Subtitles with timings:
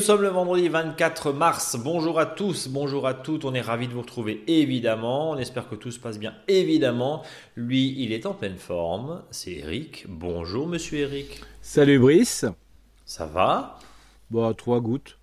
[0.00, 1.76] sommes le vendredi 24 mars.
[1.82, 3.44] Bonjour à tous, bonjour à toutes.
[3.44, 5.30] On est ravis de vous retrouver évidemment.
[5.30, 7.22] On espère que tout se passe bien évidemment.
[7.56, 9.22] Lui, il est en pleine forme.
[9.30, 10.06] C'est Eric.
[10.08, 11.40] Bonjour monsieur Eric.
[11.60, 12.44] Salut Brice.
[13.04, 13.78] Ça va?
[14.30, 15.18] Bon, trois gouttes.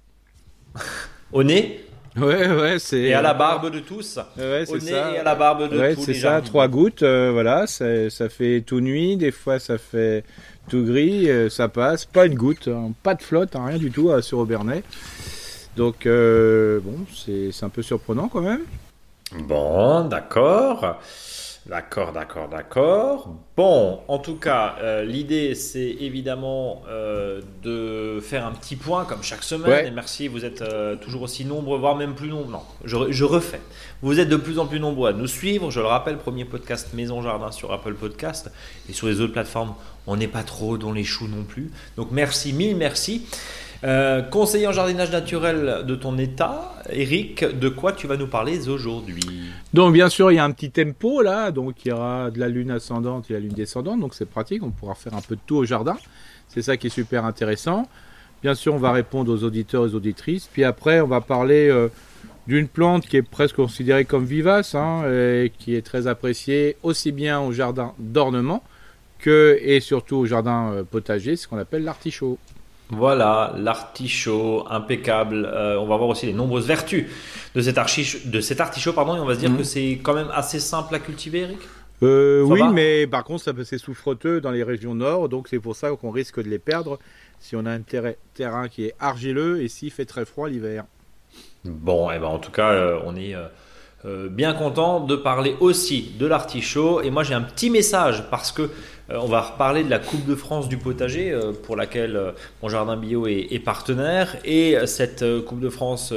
[1.32, 1.84] Au nez?
[2.16, 3.00] Ouais, ouais, c'est.
[3.02, 4.18] Et à la barbe de tous?
[4.38, 5.12] Ouais, Au c'est nez ça.
[5.14, 8.10] et à la barbe de Ouais, tous c'est les ça, trois gouttes, euh, voilà, ça,
[8.10, 10.24] ça fait tout nuit, des fois ça fait
[10.68, 13.92] tout gris, euh, ça passe, pas une goutte, hein, pas de flotte, hein, rien du
[13.92, 14.84] tout euh, sur Aubernais.
[15.76, 18.62] Donc, euh, bon, c'est un peu surprenant quand même.
[19.48, 21.00] Bon, d'accord.
[21.68, 23.36] D'accord, d'accord, d'accord.
[23.58, 29.22] Bon, en tout cas, euh, l'idée, c'est évidemment euh, de faire un petit point comme
[29.22, 29.70] chaque semaine.
[29.70, 29.88] Ouais.
[29.88, 32.52] Et merci, vous êtes euh, toujours aussi nombreux, voire même plus nombreux.
[32.52, 33.60] Non, je, je refais.
[34.02, 35.70] Vous êtes de plus en plus nombreux à nous suivre.
[35.70, 38.50] Je le rappelle, premier podcast Maison Jardin sur Apple Podcast.
[38.90, 39.76] Et sur les autres plateformes,
[40.06, 41.72] on n'est pas trop dans les choux non plus.
[41.98, 43.26] Donc merci, mille merci.
[43.84, 48.68] Euh, conseiller en jardinage naturel de ton état, Eric, de quoi tu vas nous parler
[48.70, 49.22] aujourd'hui?
[49.74, 52.40] Donc, bien sûr, il y a un petit tempo là, donc il y aura de
[52.40, 55.36] la lune ascendante et la lune descendante, donc c'est pratique, on pourra faire un peu
[55.36, 55.98] de tout au jardin.
[56.48, 57.88] C'est ça qui est super intéressant.
[58.42, 60.50] Bien sûr, on va répondre aux auditeurs et aux auditrices.
[60.52, 61.90] Puis après, on va parler euh,
[62.48, 67.12] d'une plante qui est presque considérée comme vivace, hein, et qui est très appréciée aussi
[67.12, 68.64] bien au jardin d'ornement
[69.20, 72.38] que et surtout au jardin euh, potager, ce qu'on appelle l'artichaut.
[72.90, 75.46] Voilà, l'artichaut, impeccable.
[75.46, 77.06] Euh, on va voir aussi les nombreuses vertus
[77.54, 79.58] de cet, archichaut, de cet artichaut, pardon, et on va se dire Mhm.
[79.58, 81.58] que c'est quand même assez simple à cultiver, Eric?
[82.04, 85.60] Euh, oui, mais par contre, ça peut- c'est souffreteux dans les régions nord, donc c'est
[85.60, 87.00] pour ça qu'on risque de les perdre
[87.40, 90.86] si on a un terrain, terrain qui est argileux et s'il fait très froid l'hiver.
[91.66, 93.34] Bon, et ben en tout cas, euh, on est
[94.30, 97.02] bien content de parler aussi de l'artichaut.
[97.02, 98.70] Et moi, j'ai un petit message parce que
[99.10, 102.32] euh, on va reparler de la Coupe de France du potager euh, pour laquelle euh,
[102.62, 104.38] mon jardin bio est, est partenaire.
[104.44, 106.14] Et euh, cette euh, Coupe de France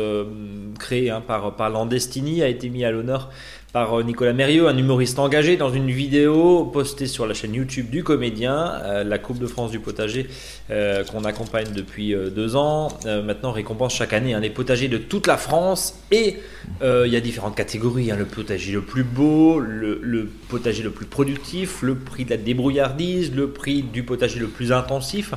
[0.78, 3.31] créée hein, par, par Landestini a été mise à l'honneur
[3.73, 7.91] par euh, Nicolas Mérieux, un humoriste engagé, dans une vidéo postée sur la chaîne YouTube
[7.91, 10.29] du comédien, euh, la Coupe de France du potager
[10.71, 12.89] euh, qu'on accompagne depuis deux ans.
[13.05, 16.37] Maintenant, récompense chaque année hein, les potagers de toute la France et
[16.83, 18.11] il y a différentes catégories.
[18.11, 22.37] hein, le potager le plus beau, le potager le plus productif, le prix de la
[22.37, 25.35] débrouillardise, le prix du potager le plus intensif.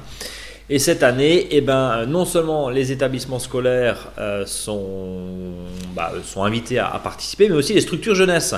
[0.74, 5.54] Et cette année, eh ben, non seulement les établissements scolaires euh, sont,
[5.96, 8.56] bah, sont invités à, participer, mais aussi les structures jeunesse.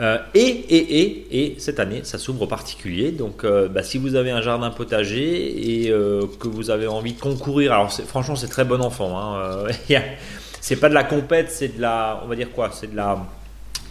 [0.00, 3.12] Euh, et, et, et, et cette année, ça s'ouvre aux particuliers.
[3.12, 7.12] Donc, euh, bah, si vous avez un jardin potager et euh, que vous avez envie
[7.12, 9.16] de concourir, alors franchement, c'est très bon enfant.
[9.16, 9.98] Hein, euh,
[10.60, 13.24] c'est pas de la compète, c'est de la, on va dire quoi, c'est de la,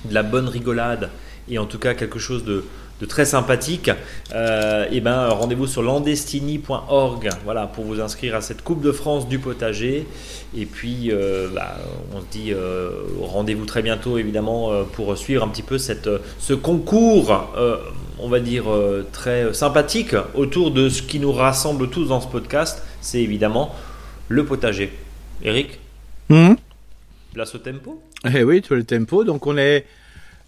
[0.03, 1.09] de la bonne rigolade
[1.49, 2.65] et en tout cas quelque chose de,
[3.01, 3.89] de très sympathique.
[4.33, 9.27] Euh, et ben, rendez-vous sur landestini.org, voilà, pour vous inscrire à cette Coupe de France
[9.27, 10.05] du potager.
[10.55, 11.77] Et puis, euh, bah,
[12.13, 16.09] on se dit euh, rendez-vous très bientôt, évidemment, euh, pour suivre un petit peu cette,
[16.37, 17.49] ce concours,
[18.19, 18.65] on va dire,
[19.11, 22.83] très sympathique autour de ce qui nous rassemble tous dans ce podcast.
[23.01, 23.73] C'est évidemment
[24.27, 24.91] le potager.
[25.43, 25.79] Eric,
[27.33, 27.99] place au tempo?
[28.31, 29.23] Eh oui, tout le tempo.
[29.23, 29.85] Donc on est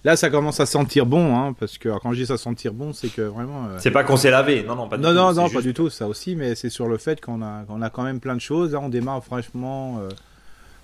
[0.04, 2.74] là, ça commence à sentir bon, hein, parce que alors, quand je dis ça sentir
[2.74, 3.66] bon, c'est que vraiment.
[3.66, 5.16] euh, C'est pas qu'on s'est lavé, non, non, pas du non, tout.
[5.16, 7.64] non, non, juste- pas du tout, ça aussi, mais c'est sur le fait qu'on a,
[7.68, 8.74] qu'on a quand même plein de choses.
[8.74, 10.10] Là, on démarre franchement euh,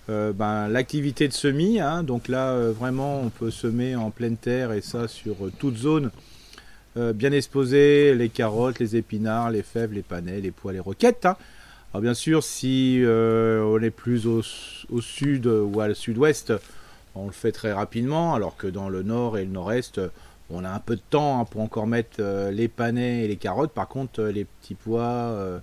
[0.09, 1.79] euh, ben, l'activité de semis.
[1.79, 2.03] hein.
[2.03, 6.11] donc là, vraiment, on peut semer en pleine terre et ça sur toute zone
[6.95, 11.25] bien exposée les carottes, les épinards, les fèves, les panais, les pois, les roquettes.
[11.25, 11.37] hein.
[11.93, 14.41] Alors bien sûr, si on est plus au,
[14.89, 16.51] au sud ou à sud-ouest,
[17.15, 19.99] on le fait très rapidement, alors que dans le nord et le nord-est,
[20.49, 23.35] on a un peu de temps hein, pour encore mettre euh, les panais et les
[23.35, 23.71] carottes.
[23.71, 25.59] Par contre, euh, les petits pois euh,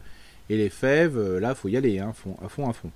[0.49, 2.91] et les fèves, euh, là, faut y aller, hein, fond- à fond, à fond.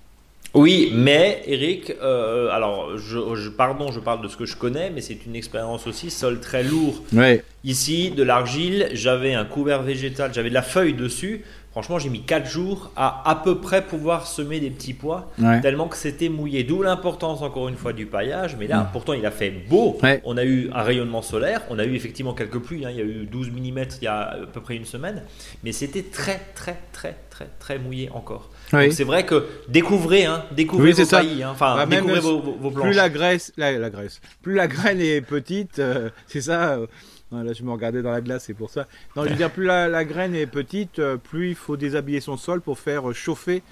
[0.53, 4.89] Oui, mais Eric, euh, alors, je, je- pardon, je parle de ce que je connais,
[4.89, 7.01] mais c'est une expérience aussi, sol très lourd.
[7.13, 7.43] Ouais.
[7.63, 11.45] Ici, de l'argile, j'avais un couvert végétal, j'avais de la feuille dessus.
[11.71, 15.61] Franchement, j'ai mis 4 jours à à peu près pouvoir semer des petits pois, Ouais.
[15.61, 16.65] tellement que c'était mouillé.
[16.65, 18.57] D'où l'importance, encore une fois, du paillage.
[18.59, 19.97] Mais là, pourtant, il a fait beau.
[20.03, 20.21] Ouais.
[20.25, 22.85] On a eu un rayonnement solaire, on a eu effectivement quelques pluies.
[22.85, 22.89] hein.
[22.91, 25.23] Il y a eu 12 mm il y a à peu près une semaine.
[25.63, 28.49] Mais c'était très, très, très, très, très mouillé encore.
[28.73, 28.85] Oui.
[28.87, 31.51] Donc c'est vrai que découvrez, hein, découvrez Oui, vos paillis, hein.
[31.53, 32.87] enfin Bah, découvrez si- vos, vos, vos planches.
[32.87, 36.73] Plus la graisse, la, la graisse, plus la graine est petite, euh, c'est ça.
[36.73, 36.87] euh,
[37.31, 38.87] non, là, je me regardais dans la glace, c'est pour ça.
[39.15, 42.19] Non, je veux dire, plus la, la graine est petite, euh, plus il faut déshabiller
[42.19, 43.63] son sol pour faire euh, chauffer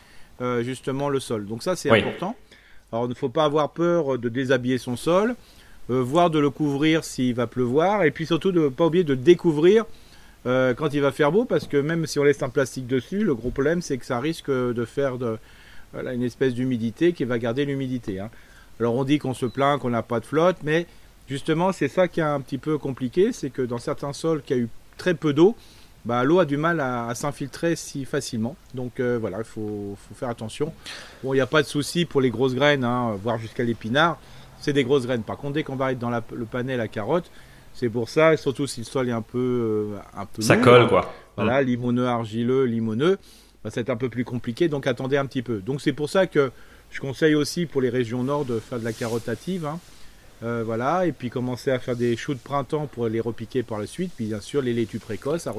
[0.41, 1.45] euh, justement le sol.
[1.45, 1.99] Donc ça, c'est Oui.
[1.99, 2.35] important.
[2.91, 5.35] Alors, il ne faut pas avoir peur de déshabiller son sol,
[5.89, 9.03] euh, voire de le couvrir s'il va pleuvoir, et puis surtout de ne pas oublier
[9.03, 9.85] de découvrir
[10.45, 13.23] euh, quand il va faire beau, parce que même si on laisse un plastique dessus,
[13.25, 15.37] le gros problème, c'est que ça risque de faire de,
[15.91, 18.19] voilà, une espèce d'humidité qui va garder l'humidité.
[18.19, 18.29] Hein.
[18.79, 20.85] Alors on dit qu'on se plaint qu'on n'a pas de flotte, mais
[21.29, 24.53] justement c'est ça qui est un petit peu compliqué, c'est que dans certains sols qui
[24.53, 24.67] a eu
[24.97, 25.55] très peu d'eau,
[26.05, 28.55] bah, l'eau a du mal à, s'infiltrer si facilement.
[28.73, 30.73] Donc euh, voilà, il faut, faire attention.
[31.23, 34.17] Bon, il n'y a pas de souci pour les grosses graines, hein, voire jusqu'à l'épinard.
[34.59, 35.23] C'est des grosses graines.
[35.23, 37.29] Par contre, dès qu'on va être dans le panel à carotte,
[37.73, 39.37] c'est pour ça, surtout si le sol est un peu,
[39.95, 41.13] euh, un peu ça colle quoi.
[41.37, 41.65] Voilà, mmh.
[41.65, 43.17] limoneux, argileux, limoneux,
[43.63, 44.67] bah, c'est un peu plus compliqué.
[44.67, 45.59] Donc attendez un petit peu.
[45.59, 46.51] Donc c'est pour ça que
[46.89, 49.65] je conseille aussi pour les régions nord de faire de la carottative.
[49.65, 49.79] Hein.
[50.41, 53.77] Euh, voilà, et puis commencer à faire des choux de printemps pour les repiquer par
[53.77, 54.11] la suite.
[54.15, 55.53] Puis bien sûr, les laitues précoces à,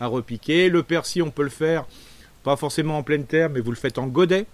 [0.00, 0.68] à repiquer.
[0.68, 1.86] Le persil, on peut le faire,
[2.42, 4.46] pas forcément en pleine terre, mais vous le faites en godet.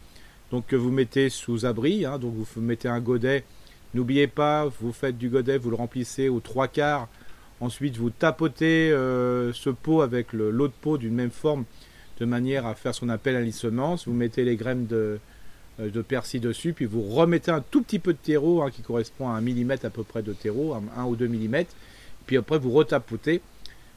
[0.50, 2.04] Donc que vous mettez sous abri.
[2.04, 2.18] Hein.
[2.18, 3.44] donc vous mettez un godet.
[3.94, 7.08] N'oubliez pas, vous faites du godet, vous le remplissez aux trois quarts.
[7.60, 11.64] Ensuite, vous tapotez euh, ce pot avec l'eau de pot d'une même forme,
[12.18, 14.06] de manière à faire ce qu'on appelle un.
[14.06, 15.18] Vous mettez les graines de, euh,
[15.88, 19.28] de persil dessus, puis vous remettez un tout petit peu de terreau hein, qui correspond
[19.28, 21.74] à un millimètre à peu près de terreau, un, ou deux millimètres,
[22.26, 23.40] puis après vous retapotez.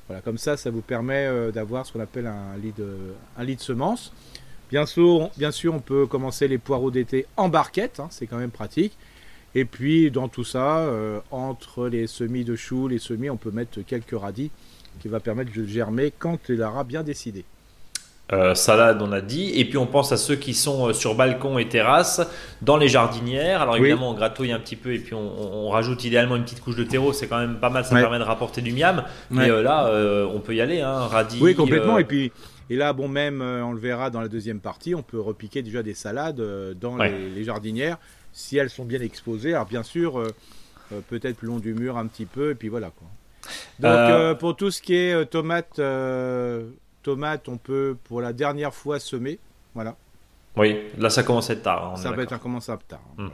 [0.07, 3.57] Voilà, comme ça, ça vous permet euh, d'avoir ce qu'on appelle un lit de, un
[3.57, 4.11] semences.
[4.69, 8.37] Bien sûr, bien sûr, on peut commencer les poireaux d'été en barquette, hein, c'est quand
[8.37, 8.97] même pratique.
[9.55, 13.51] Et puis dans tout ça, euh, entre les semis de choux, les semis, on peut
[13.51, 14.51] mettre quelques radis
[14.99, 17.45] qui va permettre de germer quand il aura bien décidé.
[18.33, 19.51] Euh, salade, on a dit.
[19.59, 22.21] Et puis on pense à ceux qui sont euh, sur balcon et terrasse,
[22.61, 23.61] dans les jardinières.
[23.61, 26.75] Alors évidemment, on gratouille un petit peu et puis on, rajoute idéalement une petite couche
[26.75, 27.13] de terreau.
[27.13, 29.03] C'est quand même pas mal, ça permet de rapporter du miam.
[29.29, 29.89] Mais euh, là,
[30.33, 31.39] on peut y aller, hein, radis.
[31.41, 31.97] Oui, complètement.
[31.97, 32.31] Et puis.
[32.69, 35.83] Et là, bon, même, on le verra dans la deuxième partie, on peut repiquer déjà
[35.83, 36.41] des salades
[36.79, 37.97] dans les, jardinières
[38.31, 39.53] si elles sont bien exposées.
[39.53, 40.23] Alors, bien sûr,
[41.09, 42.89] peut-être le long du mur un petit peu, et puis voilà.
[42.89, 43.07] Quoi.
[43.79, 45.79] Donc, pour tout ce qui est tomates
[47.03, 49.39] tomates, on peut pour la dernière fois semer.
[49.75, 49.95] Voilà.
[50.55, 51.97] Oui, là ça commence à être tard.
[51.97, 53.01] ça va être commencer à être tard.
[53.17, 53.29] Hmm.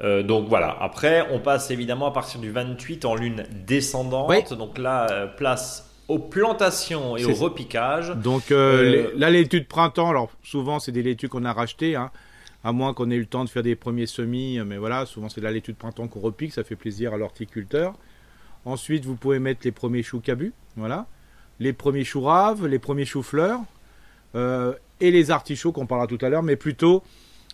[0.00, 4.52] Euh, donc voilà, après on passe évidemment à partir du 28 en lune descendante.
[4.54, 8.10] Donc là, euh, place aux plantations et au repiquage.
[8.10, 12.10] Donc euh, là, l'étude printemps, alors souvent c'est des laitues qu'on a rachetées, hein,
[12.62, 15.28] à moins qu'on ait eu le temps de faire des premiers semis, mais voilà, souvent
[15.28, 17.94] c'est là l'étude printemps qu'on repique, ça fait plaisir à l'horticulteur.
[18.64, 21.06] Ensuite, vous pouvez mettre les premiers choux cabus, voilà
[21.60, 23.60] les premiers choux raves, les premiers choux-fleurs
[24.34, 27.02] euh, et les artichauts qu'on parlera tout à l'heure, mais plutôt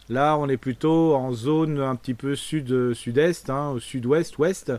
[0.09, 4.73] là on est plutôt en zone un petit peu sud sud-est, hein, au sud-ouest, ouest.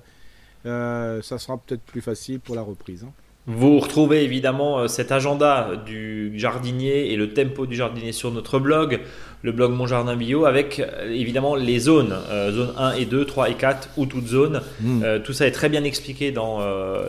[0.66, 3.04] Euh, ça sera peut-être plus facile pour la reprise.
[3.04, 3.12] Hein.
[3.46, 8.58] Vous retrouvez évidemment euh, cet agenda du jardinier et le tempo du jardinier sur notre
[8.58, 9.02] blog,
[9.42, 13.26] le blog Mon Jardin Bio, avec euh, évidemment les zones, euh, zones 1 et 2,
[13.26, 14.62] 3 et 4, ou toutes zones.
[14.80, 15.04] Hmm.
[15.26, 16.62] tout ça est très bien expliqué dans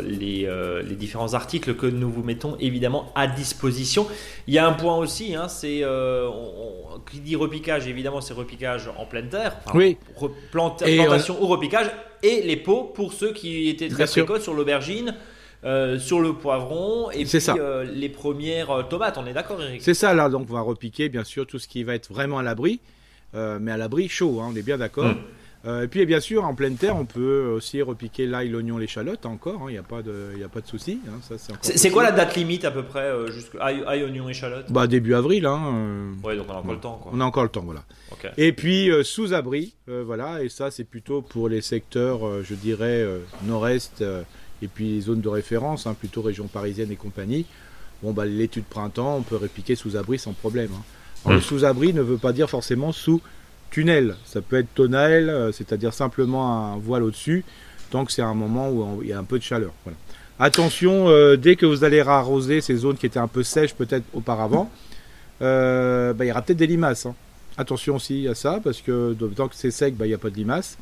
[0.03, 0.49] les,
[0.99, 4.09] différents articles que nous vous mettons évidemment à disposition.
[4.49, 5.85] Il y a un point aussi, hein, c'est
[7.11, 9.99] qui dit repiquage, évidemment c'est repiquage en pleine terre, oui.
[10.51, 11.87] plantation ou repiquage,
[12.25, 15.15] et les pots pour ceux qui étaient très précoces sur l'aubergine.
[15.65, 19.17] Euh, sur le poivron et puis euh, les premières euh, tomates.
[19.17, 19.81] On est d'accord, Eric?
[19.81, 20.29] C'est ça, là.
[20.29, 22.81] Donc, on va repiquer, bien sûr, tout ce qui va être vraiment à l'abri,
[23.33, 25.07] mais à l'abri chaud, hein, on est bien d'accord.
[25.65, 25.83] Hmm.
[25.83, 29.63] et puis, bien sûr, en pleine terre, on peut aussi repiquer l'ail, l'oignon, l'échalote encore.
[29.63, 31.01] Il hein, n'y a pas de, y a pas de souci.
[31.09, 35.15] Hein, c'est quoi la date limite à peu près jusque ail, oignon, échalote Bah début
[35.15, 35.47] avril.
[35.47, 37.01] Hein, ouais, donc on a encore le temps.
[37.03, 37.13] Quoi.
[37.15, 37.85] On a encore le temps, voilà.
[38.37, 40.43] Et puis sous abri, voilà.
[40.43, 43.03] Et ça, c'est plutôt pour les secteurs, je dirais
[43.45, 44.05] nord-est
[44.63, 47.47] et puis les zones de référence, hein, plutôt région parisienne et compagnie,
[48.03, 50.71] bon, bah, l'étude printemps, on peut répliquer sous abri sans problème.
[51.27, 51.37] Hein.
[51.37, 51.41] Mmh.
[51.41, 53.23] sous-abri ne veut pas dire forcément sous
[53.71, 54.17] tunnel.
[54.25, 57.45] Ça peut être tonal, euh, c'est-à-dire simplement un voile au-dessus,
[57.91, 59.73] tant que c'est un moment où il y a un peu de chaleur.
[60.39, 64.05] Attention, euh, dès que vous allez arroser ces zones qui étaient un peu sèches peut-être
[64.13, 64.71] auparavant,
[65.43, 67.07] euh, bah, il y aura peut-être des limaces.
[67.07, 67.15] Hein.
[67.57, 70.31] Attention aussi à ça, parce que tant que c'est sec, bah, il n'y a pas
[70.31, 70.77] de limaces.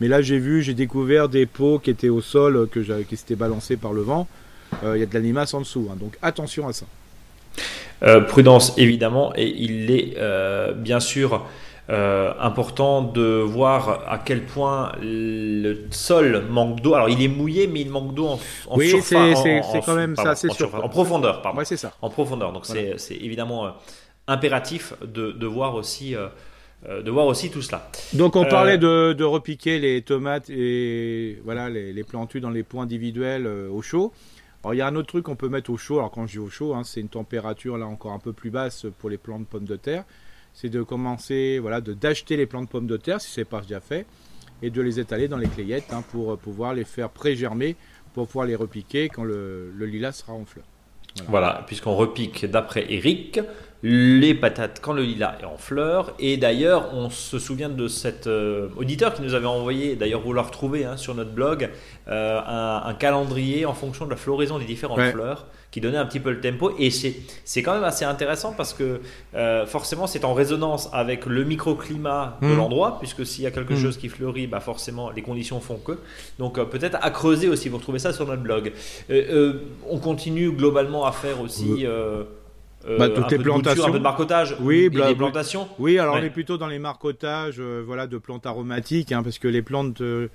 [0.00, 3.36] Mais là, j'ai vu, j'ai découvert des pots qui étaient au sol, que qui s'étaient
[3.36, 4.26] balancés par le vent.
[4.84, 5.96] Euh, il y a de la limace en dessous, hein.
[5.98, 6.86] donc attention à ça.
[8.02, 11.44] Euh, prudence évidemment, et il est euh, bien sûr
[11.90, 16.92] important de voir à quel point le sol manque d'eau.
[16.92, 19.16] Alors il est mouillé, mais il manque d'eau en, en oui, c'est
[19.86, 20.70] quand même ça, c'est sûr.
[20.84, 21.60] En profondeur, pardon.
[21.60, 21.94] Ouais, c'est ça.
[22.02, 23.72] En profondeur, donc c'est évidemment
[24.28, 26.28] impératif de, de voir aussi euh,
[26.86, 27.90] de voir aussi tout cela.
[28.14, 32.62] Donc on parlait euh, de, repiquer les tomates et voilà les, les plantules dans les
[32.62, 34.12] points individuels euh, au chaud.
[34.62, 35.98] Alors il y a un autre truc qu'on peut mettre au chaud.
[35.98, 38.50] Alors quand je dis au chaud, hein, c'est une température là encore un peu plus
[38.50, 40.04] basse pour les plants de pommes de terre.
[40.54, 43.60] C'est de commencer voilà de d'acheter les plants de pommes de terre si c'est pas
[43.60, 44.06] déjà fait
[44.62, 47.76] et de les étaler dans les clayettes hein, pour pouvoir les faire pré-germer
[48.14, 50.64] pour pouvoir les repiquer quand le, le lilas sera en fleur.
[51.26, 53.40] Voilà, puisqu'on repique d'après Eric,
[53.82, 56.14] les patates quand le lilas est en fleurs.
[56.18, 60.32] Et d'ailleurs, on se souvient de cet euh, auditeur qui nous avait envoyé, d'ailleurs vous
[60.32, 61.70] le retrouvez hein, sur notre blog,
[62.08, 66.18] euh, un, calendrier en fonction de la floraison des différentes fleurs qui donnait un petit
[66.18, 66.72] peu le tempo.
[66.78, 69.00] Et c'est quand même assez intéressant parce que
[69.34, 72.56] euh, forcément c'est en résonance avec le microclimat de mmh.
[72.56, 73.82] l'endroit, puisque s'il y a quelque mmh.
[73.82, 75.98] chose qui fleurit, bah forcément les conditions font que.
[76.38, 78.72] Donc peut-être à creuser aussi, vous retrouvez ça sur notre blog.
[79.88, 81.86] on continue globalement à faire aussi...
[82.86, 83.86] Euh, bah, toutes les plantations.
[83.86, 84.56] un peu de marcotage.
[84.60, 85.68] Oui, les, plantations.
[85.78, 89.38] Oui, alors on est plutôt dans les marcotages euh, voilà, de plantes aromatiques, hein, parce
[89.38, 90.28] que les plantes, euh,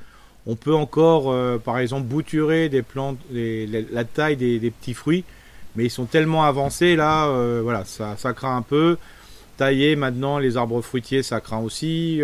[0.46, 5.24] on peut encore, par exemple, bouturer des plantes, la taille des, petits fruits,
[5.78, 7.32] mais ils sont tellement avancés là,
[7.62, 8.98] voilà, ça, ça craint un peu.
[9.56, 12.22] Tailler maintenant les arbres fruitiers, ça craint aussi.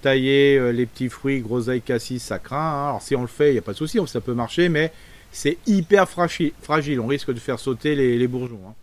[0.00, 2.56] tailler les petits fruits, groseilles, cassis, ça craint.
[2.56, 2.88] Hein.
[2.88, 4.90] Alors si on le fait, il n'y a pas de souci, ça peut marcher, mais
[5.30, 7.00] c'est hyper fragile, fragile.
[7.00, 8.60] On risque de faire sauter les, bourgeons.
[8.66, 8.74] Hein.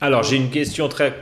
[0.00, 1.20] Alors, j'ai une question très.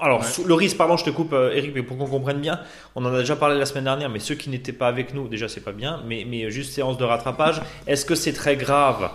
[0.00, 2.60] Alors, le risque, pardon, je te coupe, euh, Eric, mais pour qu'on comprenne bien,
[2.96, 5.28] on en a déjà parlé la semaine dernière, mais ceux qui n'étaient pas avec nous,
[5.28, 7.62] déjà, c'est pas bien, mais, mais juste séance de rattrapage.
[7.86, 9.10] Est-ce que c'est très grave,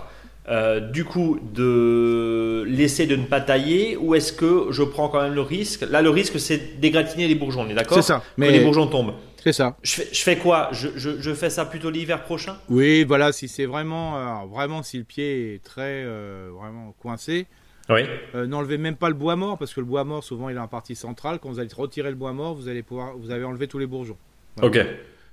[0.48, 5.22] euh, du coup, de laisser de ne pas tailler, ou est-ce que je prends quand
[5.22, 5.84] même le risque?
[5.88, 7.96] Là, le risque, c'est d'égratigner les bourgeons, on est d'accord?
[7.96, 8.22] C'est ça.
[8.38, 9.14] Mais les bourgeons tombent.
[9.42, 9.76] C'est ça.
[9.82, 10.70] Je fais, je fais quoi?
[10.72, 12.56] Je, je, je, fais ça plutôt l'hiver prochain?
[12.70, 17.46] Oui, voilà, si c'est vraiment, euh, vraiment, si le pied est très, vraiment coincé.
[17.90, 18.02] Oui.
[18.34, 20.60] Euh, n'enlevez même pas le bois mort parce que le bois mort souvent il est
[20.60, 21.38] en partie centrale.
[21.38, 23.86] Quand vous allez retirer le bois mort, vous allez pouvoir, vous avez enlevé tous les
[23.86, 24.16] bourgeons.
[24.62, 24.78] Ok.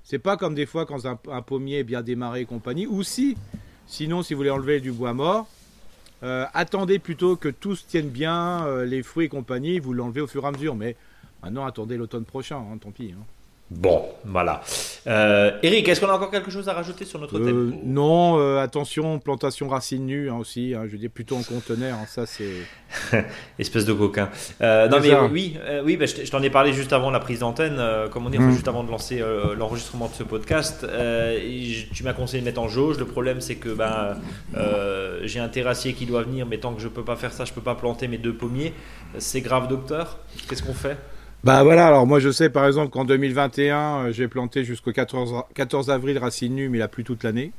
[0.04, 2.88] C'est pas comme des fois quand un, pommier est bien démarré et compagnie.
[2.88, 3.38] Ou si,
[3.88, 5.48] sinon si vous voulez enlever du bois mort,
[6.24, 10.22] euh, attendez plutôt que tout se tienne bien, euh, les fruits et compagnie, vous l'enlevez
[10.22, 10.76] au fur et à mesure.
[10.76, 10.96] Mais
[11.44, 13.14] maintenant attendez l'automne prochain, hein, tant pis.
[13.18, 13.24] Hein.
[13.72, 14.62] Bon, voilà.
[15.08, 18.38] Euh, Eric, est-ce qu'on a encore quelque chose à rajouter sur notre thème euh, Non,
[18.38, 20.74] euh, attention, plantation racine nue hein, aussi.
[20.76, 22.52] Hein, je dis plutôt en conteneur, hein, ça c'est.
[23.60, 24.30] Espèce de coquin.
[24.60, 28.26] non mais oui, oui, bah, je t'en ai parlé juste avant la prise d'antenne, comme
[28.26, 28.52] on dit, mmh.
[28.52, 29.24] juste avant de lancer
[29.58, 30.86] l'enregistrement de ce podcast.
[31.94, 33.00] tu m'as conseillé de mettre en jauge.
[33.00, 34.18] Le problème c'est que ben,
[35.24, 37.54] j'ai un terrassier qui doit venir, mais tant que je peux pas faire ça, je
[37.54, 38.74] peux pas planter mes deux pommiers.
[39.18, 40.20] C'est grave, docteur?
[40.50, 40.98] Qu'est-ce qu'on fait?
[41.44, 45.46] Bah voilà, alors moi je sais par exemple qu'en 2021, euh, j'ai planté jusqu'au 14,
[45.56, 47.52] 14 avril racines nues, mais il a plu toute l'année.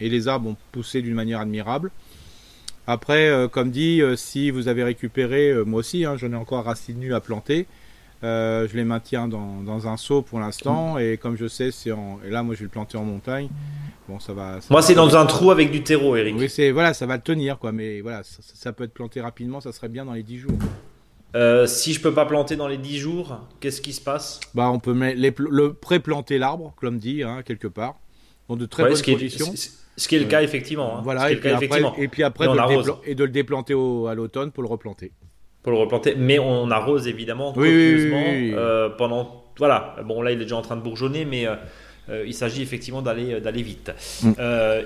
[0.00, 1.90] Et les arbres ont poussé d'une manière admirable.
[2.86, 6.64] Après, euh, comme dit, euh, si vous avez récupéré, moi aussi, hein, j'en ai encore
[6.64, 7.66] racines nues à planter.
[8.22, 10.96] je les maintiens dans, un seau pour l'instant.
[10.96, 12.20] Et comme je sais, c'est en.
[12.26, 13.50] Et là, moi je vais le planter en montagne.
[14.08, 14.60] Bon, ça va.
[14.70, 16.34] moi, c'est dans un trou avec du terreau, Eric.
[16.38, 17.72] Oui, c'est voilà, ça va le tenir, quoi.
[17.72, 20.58] Mais voilà, ça, ça, peut être planté rapidement, ça serait bien dans les 10 jours.
[21.34, 24.40] Euh, si je peux pas planter dans les 10 jours, qu'est-ce qui se passe?
[24.54, 27.96] Bah, on peut le pré-planter l'arbre, comme dit, hein, quelque part,
[28.48, 29.52] dans de très bonnes conditions.
[29.96, 30.98] ce qui est le cas effectivement.
[30.98, 31.00] Hein.
[31.04, 32.46] Voilà, et, puis après, et, puis après,
[33.04, 35.12] et de, le déplanter à l'automne pour le replanter.
[35.62, 39.44] Pour le replanter, mais on arrose évidemment copieusement euh, pendant.
[39.58, 43.02] Voilà, bon là il est déjà en train de bourgeonner, mais euh, il s'agit effectivement
[43.02, 43.90] d'aller d'aller vite.
[44.22, 44.32] Mm.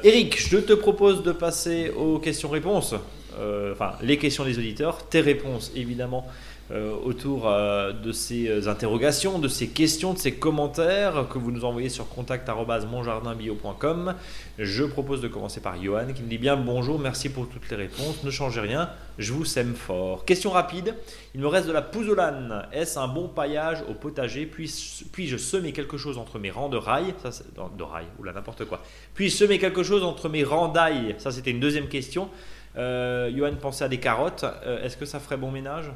[0.02, 2.94] Eric, je te propose de passer aux questions-réponses.
[3.38, 6.26] Euh, enfin les questions des auditeurs, tes réponses évidemment
[6.70, 11.66] euh, autour euh, de ces interrogations, de ces questions, de ces commentaires que vous nous
[11.66, 14.14] envoyez sur contact@monjardinbio.com.
[14.58, 17.76] Je propose de commencer par Johan qui me dit bien bonjour, merci pour toutes les
[17.76, 20.24] réponses, ne changez rien, je vous sème fort.
[20.24, 20.94] Question rapide,
[21.34, 22.66] il me reste de la pouzzolane.
[22.72, 24.46] Est-ce un bon paillage au potager?
[24.46, 27.30] Puis-je puis semer quelque chose entre mes rangs de rails Ça,
[27.76, 28.82] de rails, ou là n'importe quoi.
[29.14, 32.30] Puis-je semer quelque chose entre mes rangs d'ail Ça, c'était une deuxième question.
[32.76, 34.44] Euh, Johan pensait à des carottes.
[34.64, 35.90] Euh, est-ce que ça ferait bon ménage?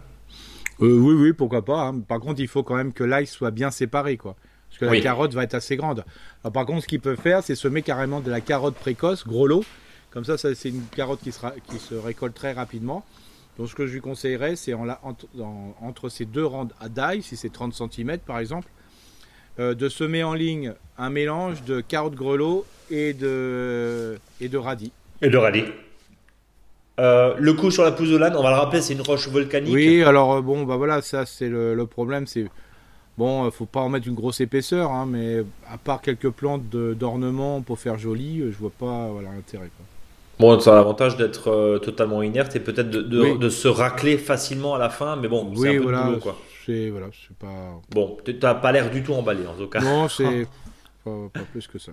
[0.81, 1.81] Euh, Oui, oui, pourquoi pas.
[1.83, 2.01] Hein.
[2.01, 4.37] Par contre, il faut quand même que l'ail soit bien séparé, quoi.
[4.69, 6.05] Parce que la carotte va être assez grande.
[6.53, 9.65] par contre, ce qu'il peut faire, c'est semer carrément de la carotte précoce, gros lot.
[10.11, 13.05] Comme ça, ça c'est une carotte qui, sera, qui se récolte très rapidement.
[13.57, 14.87] Donc, ce que je lui conseillerais, c'est en,
[15.81, 18.69] entre ces deux rangs d'ail, si c'est 30 cm par exemple,
[19.59, 21.83] de semer en ligne un mélange de
[22.91, 24.93] et de, et de radis.
[25.23, 25.65] Et de radis.
[26.99, 29.75] Euh, le coup sur la pouzzolane, on va le rappeler, c'est une roche volcanique.
[29.75, 32.47] Oui, alors euh, bon, bah voilà, ça c'est le, problème, c'est
[33.19, 36.69] bon, euh, faut pas en mettre une grosse épaisseur, hein, mais à part quelques plantes
[36.71, 39.69] d'ornement pour faire joli, je vois pas voilà l'intérêt.
[40.39, 44.89] Bon, ça a l'avantage d'être totalement inerte et peut-être de, se racler facilement à la
[44.89, 46.37] fin, mais bon, c'est un peu voilà, de boulot quoi.
[46.65, 47.81] C'est voilà, c'est pas.
[47.91, 49.81] Bon, t'as pas l'air du tout emballé en tout cas.
[49.81, 50.47] Non, c'est
[51.05, 51.93] pas, pas plus que ça.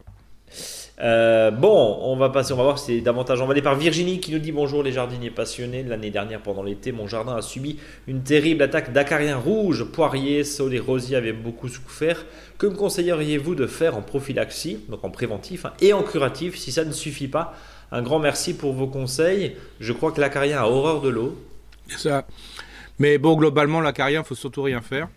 [0.99, 4.37] Euh, bon, on va passer, on va voir c'est davantage emballé par Virginie qui nous
[4.39, 5.83] dit bonjour les jardiniers passionnés.
[5.83, 10.75] L'année dernière, pendant l'été, mon jardin a subi une terrible attaque d'acariens rouges, poiriers, saules
[10.75, 12.25] et rosiers avaient beaucoup souffert.
[12.57, 16.71] Que me conseilleriez-vous de faire en prophylaxie, donc en préventif, hein, et en curatif si
[16.71, 17.55] ça ne suffit pas?
[17.91, 19.55] Un grand merci pour vos conseils.
[19.79, 21.37] Je crois que l'acarien a horreur de l'eau.
[21.97, 22.25] Ça.
[22.99, 25.09] Mais bon, globalement, l'acarien, faut surtout rien faire.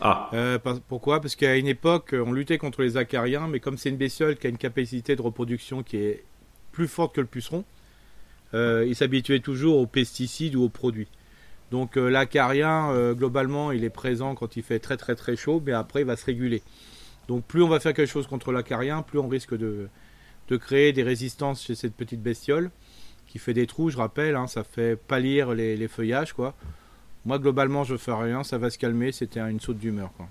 [0.00, 0.30] Ah.
[0.34, 1.20] Euh, par- pourquoi?
[1.20, 4.46] Parce qu'à une époque, on luttait contre les acariens, mais comme c'est une bestiole qui
[4.46, 6.24] a une capacité de reproduction qui est
[6.72, 7.64] plus forte que le puceron,
[8.54, 11.08] euh, ils s'habituaient toujours aux pesticides ou aux produits.
[11.70, 15.72] Donc euh, l'acarien, globalement, il est présent quand il fait très très très chaud, mais
[15.72, 16.62] après il va se réguler.
[17.28, 19.88] Donc plus on va faire quelque chose contre l'acarien, plus on risque de,
[20.48, 22.70] de créer des résistances chez cette petite bestiole
[23.26, 26.54] qui fait des trous, je rappelle, hein, ça fait pâlir les, les feuillages, quoi.
[27.26, 30.26] Moi, globalement, je fais rien, ça va se calmer, c'était une saute d'humeur, quoi.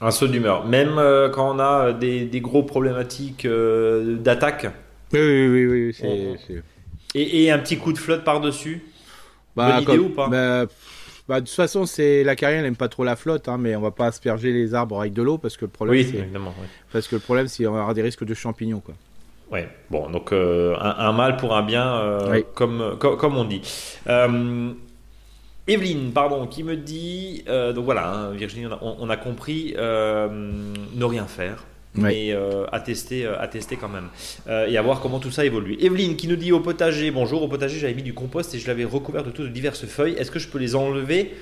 [0.00, 0.66] Un saut d'humeur.
[0.66, 4.66] Même euh, quand on a euh, des, des gros problématiques euh, d'attaque
[5.12, 5.96] Oui, oui, oui, oui.
[6.02, 6.36] On-
[7.14, 8.82] et, et un petit coup de flotte par-dessus?
[9.54, 10.28] Bah, Bonne idée ou pas?
[10.28, 10.64] bah,
[11.28, 13.76] bah, de toute façon, c'est la carrière, elle aime pas trop la flotte, hein, mais
[13.76, 16.16] on va pas asperger les arbres avec de l'eau parce que le problème, Oui, c'est
[16.18, 16.54] évidemment.
[16.58, 16.66] oui.
[16.92, 18.94] parce que le problème, c'est avoir des risques de champignons, quoi.
[19.50, 22.44] Ouais, bon, donc euh, un, un mal pour un bien, euh, Oui.
[22.54, 23.60] comme, comme, comme on dit.
[24.08, 24.72] Euh,
[25.68, 29.16] Evelyne, pardon, qui me dit, euh, donc voilà, hein, Virginie, on a, on- on a
[29.16, 30.28] compris, euh,
[30.94, 31.64] ne rien faire,
[31.96, 32.02] Oui.
[32.02, 34.08] mais euh, à, tester, euh, à tester quand même,
[34.48, 35.76] euh, et à voir comment tout ça évolue.
[35.80, 38.66] Evelyne qui nous dit au potager, bonjour, au potager j'avais mis du compost et je
[38.66, 41.32] l'avais recouvert de toutes de diverses feuilles, est-ce que je peux les enlever?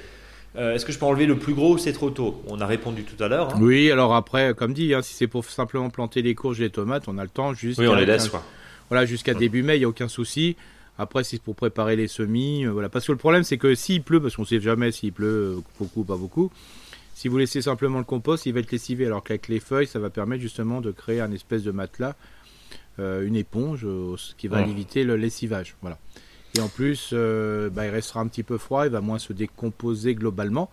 [0.58, 2.42] Euh, Est-ce que je peux enlever le plus gros ou c'est trop tôt?
[2.48, 3.54] On a répondu tout à l'heure.
[3.54, 3.58] hein.
[3.62, 6.70] Oui, alors après, comme dit, hein, si c'est pour simplement planter les courges et les
[6.70, 8.28] tomates, on a le temps jusqu'à Oui, on les laisse.
[8.90, 10.56] Voilà, jusqu'à début mai, il n'y a aucun souci.
[11.00, 12.88] Après, c'est pour préparer les semis, euh, voilà.
[12.90, 15.56] Parce que le problème, c'est que s'il pleut, parce qu'on ne sait jamais s'il pleut
[15.56, 16.50] euh, beaucoup ou pas beaucoup,
[17.14, 19.06] si vous laissez simplement le compost, il va être lessivé.
[19.06, 22.16] Alors qu'avec les feuilles, ça va permettre justement de créer un espèce de matelas,
[22.98, 24.68] euh, une éponge, ce qui va Ouais.
[24.70, 25.74] éviter le lessivage.
[25.80, 25.98] Voilà.
[26.56, 29.32] Et en plus, euh, bah, il restera un petit peu froid, il va moins se
[29.32, 30.70] décomposer globalement.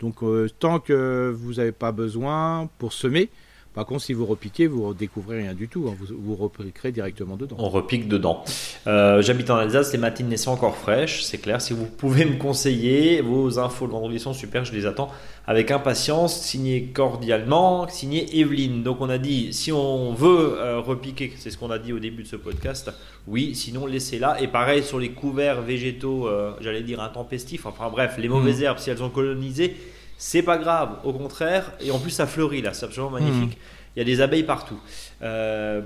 [0.00, 3.28] Donc, euh, tant que vous n'avez pas besoin pour semer,
[3.76, 5.86] par contre, si vous repiquez, vous ne découvrez rien du tout.
[5.88, 5.94] hein.
[6.00, 7.56] Vous, vous repiquerez directement dedans.
[7.60, 8.42] On repique dedans.
[8.88, 11.60] Euh, J'habite en Alsace, les matinées sont encore fraîches, c'est clair.
[11.60, 15.10] Si vous pouvez me conseiller, vos infos le vendredi sont super, je les attends
[15.46, 16.40] avec impatience.
[16.40, 18.82] Signé cordialement, signé Evelyne.
[18.82, 21.98] Donc on a dit, si on veut euh, repiquer, c'est ce qu'on a dit au
[21.98, 22.90] début de ce podcast,
[23.28, 24.40] oui, sinon laissez-la.
[24.40, 28.78] Et pareil sur les couverts végétaux, euh, j'allais dire intempestifs, enfin bref, les mauvaises herbes,
[28.78, 29.76] si elles ont colonisé,
[30.18, 31.72] c'est pas grave, au contraire.
[31.80, 33.58] Et en plus, ça fleurit là, c'est absolument magnifique.
[33.94, 34.78] Il y a des abeilles partout.
[35.22, 35.80] Euh,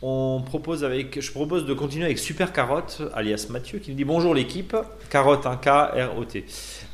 [0.00, 4.04] on propose avec, je propose de continuer avec Super Carotte, alias Mathieu, qui nous dit
[4.04, 4.76] bonjour l'équipe.
[5.10, 6.44] Carotte, un K-R-O-T.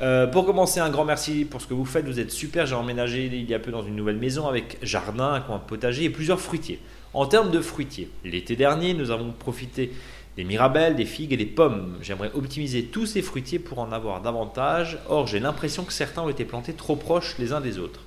[0.00, 2.06] Euh, pour commencer, un grand merci pour ce que vous faites.
[2.06, 2.64] Vous êtes super.
[2.64, 6.04] J'ai emménagé il y a peu dans une nouvelle maison avec jardin, un coin potager
[6.04, 6.80] et plusieurs fruitiers.
[7.12, 9.92] En termes de fruitiers, l'été dernier, nous avons profité
[10.36, 11.96] des mirabelles, des figues et des pommes.
[12.02, 14.98] J'aimerais optimiser tous ces fruitiers pour en avoir davantage.
[15.08, 18.00] Or, j'ai l'impression que certains ont été plantés trop proches les uns des autres.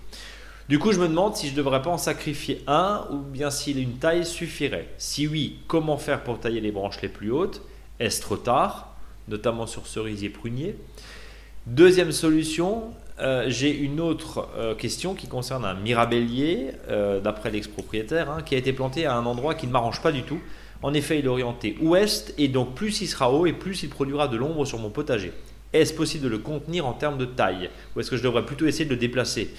[0.69, 3.49] Du coup, je me demande si je ne devrais pas en sacrifier un ou bien
[3.49, 4.89] si une taille suffirait.
[4.97, 7.61] Si oui, comment faire pour tailler les branches les plus hautes?
[7.99, 8.93] Est-ce trop tard?
[9.29, 10.75] Notamment sur cerisier prunier.
[11.67, 18.29] Deuxième solution, euh, j'ai une autre euh, question qui concerne un mirabellier, euh, d'après l'ex-propriétaire,
[18.29, 20.39] hein, qui a été planté à un endroit qui ne m'arrange pas du tout.
[20.83, 23.89] En effet, il est orienté ouest et donc plus il sera haut et plus il
[23.89, 25.31] produira de l'ombre sur mon potager.
[25.73, 27.69] Est-ce possible de le contenir en termes de taille?
[27.95, 29.49] Ou est-ce que je devrais plutôt essayer de le déplacer?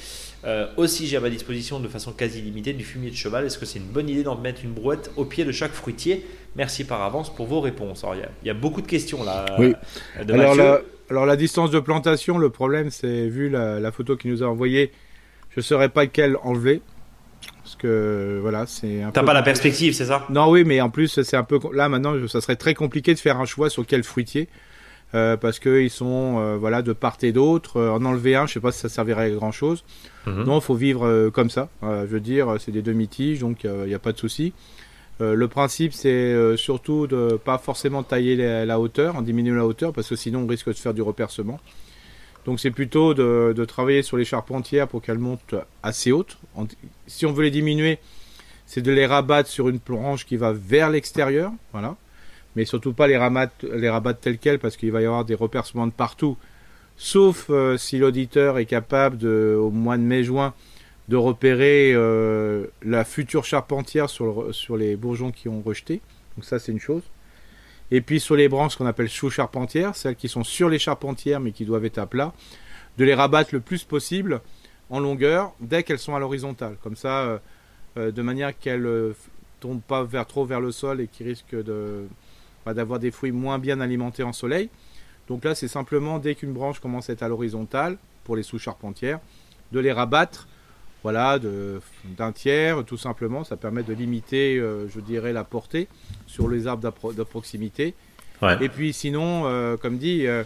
[0.45, 3.45] Euh, Aussi, j'ai à ma disposition de façon quasi limitée du fumier de cheval.
[3.45, 6.25] Est-ce que c'est une bonne idée d'en mettre une brouette au pied de chaque fruitier?
[6.57, 8.05] Merci par avance pour vos réponses.
[8.05, 9.45] Alors, il, y a, il y a beaucoup de questions là.
[9.59, 9.75] Oui.
[10.19, 13.93] euh, de Alors la, alors la distance de plantation, le problème c'est vu la, la
[13.93, 14.93] photo qu'il nous a envoyée,
[15.51, 16.81] je ne saurais pas lequel enlever.
[17.69, 20.25] Parce que voilà, c'est un T'as peu- pas la perspective, c'est ça?
[20.31, 23.19] Non, oui, mais en plus c'est un peu là maintenant, ça serait très compliqué de
[23.19, 24.49] faire un choix sur quel fruitier.
[25.15, 27.77] euh, parce qu'ils sont euh, voilà de part et d'autre.
[27.79, 29.85] Euh, en enlever un, je sais pas si ça servirait à grand chose.
[30.27, 30.45] Mhm.
[30.45, 31.69] Non, il faut vivre comme ça.
[31.83, 34.55] Je veux dire, c'est des demi-tiges, donc il n'y a pas de souci.
[35.21, 39.93] Le principe, c'est surtout de pas forcément tailler la, la hauteur, en diminuer la hauteur,
[39.93, 41.59] parce que sinon on risque de faire du repercement.
[42.45, 46.39] Donc c'est plutôt de, travailler sur les charpentières pour qu'elles montent assez hautes.
[47.07, 47.99] Si on veut les diminuer,
[48.67, 51.97] c'est de les rabattre sur une planche qui va vers l'extérieur, voilà.
[52.57, 55.35] Mais surtout pas les rabattre, les rabattre telles quelles, parce qu'il va y avoir des
[55.35, 56.37] repercements de partout.
[56.97, 60.55] Sauf euh, si l'auditeur est capable, au mois de mai-juin,
[61.09, 66.01] de repérer euh, la future charpentière sur les bourgeons qui ont rejeté.
[66.37, 67.03] Donc ça, c'est une chose.
[67.91, 71.53] Et puis sur les branches qu'on appelle sous-charpentières, celles qui sont sur les charpentières mais
[71.53, 72.33] qui doivent être à plat,
[72.99, 74.41] de les rabattre le plus possible
[74.91, 76.77] en longueur dès qu'elles sont à l'horizontale.
[76.83, 77.39] Comme ça, euh,
[77.97, 79.15] euh, de manière qu'elles ne
[79.61, 81.57] tombent pas vers, trop vers le sol et qui risquent
[82.67, 84.69] bah, d'avoir des fruits moins bien alimentés en soleil.
[85.29, 89.21] Donc là, c'est simplement dès qu'une branche commence à être à l'horizontale, pour les sous-charpentières,
[89.73, 90.49] de les rabattre
[91.03, 93.45] voilà, d'un tiers, tout simplement.
[93.45, 95.89] Ça permet de limiter, euh, je dirais, la portée
[96.27, 97.95] sur les arbres de proximité.
[98.43, 98.57] Ouais.
[98.61, 100.45] Et puis sinon, euh, comme dit, euh,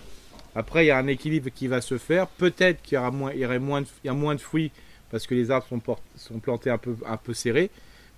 [0.55, 2.27] Après, il y a un équilibre qui va se faire.
[2.27, 4.41] Peut-être qu'il y, aura moins, il y, aurait moins de, il y a moins de
[4.41, 4.71] fruits
[5.11, 5.81] parce que les arbres sont,
[6.17, 7.71] sont plantés un peu, un peu serrés.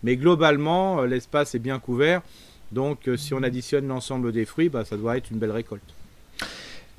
[0.02, 2.22] Mais globalement, l'espace est bien couvert.
[2.72, 5.94] Donc, si on additionne l'ensemble des fruits, bah, ça doit être une belle récolte.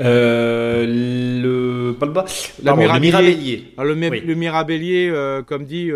[0.01, 2.11] Euh, le, pas le,
[2.99, 3.73] mirabellier.
[3.77, 5.91] le, le, mirabellier, comme dit,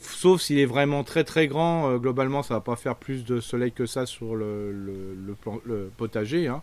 [0.00, 3.72] sauf s'il est vraiment très très grand, globalement, ça va pas faire plus de soleil
[3.72, 6.46] que ça sur le, le potager.
[6.46, 6.62] Hein.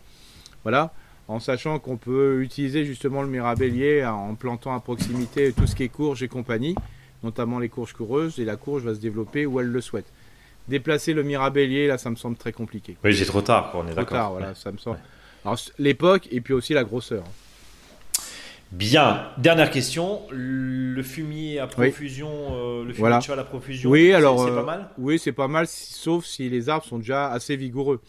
[0.64, 0.94] Voilà
[1.32, 5.84] en sachant qu'on peut utiliser justement le mirabellier en plantant à proximité tout ce qui
[5.84, 6.76] est courge et compagnie,
[7.24, 10.12] notamment les courges coureuses, et la courge va se développer où elle le souhaite.
[10.68, 12.98] Déplacer le mirabellier, là, ça me semble très compliqué.
[13.04, 14.06] Oui, j'ai trop tard, on est d'accord.
[14.06, 15.00] Trop tard, voilà, ça me semble.
[15.78, 17.24] L'époque et puis aussi la grosseur.
[18.72, 19.28] Bien.
[19.38, 20.22] Dernière question.
[20.32, 23.18] Le fumier à profusion, euh, le fumier voilà.
[23.18, 26.70] à profusion, oui, alors, c'est pas euh, mal Oui, c'est pas mal, sauf si les
[26.70, 28.00] arbres sont déjà assez vigoureux.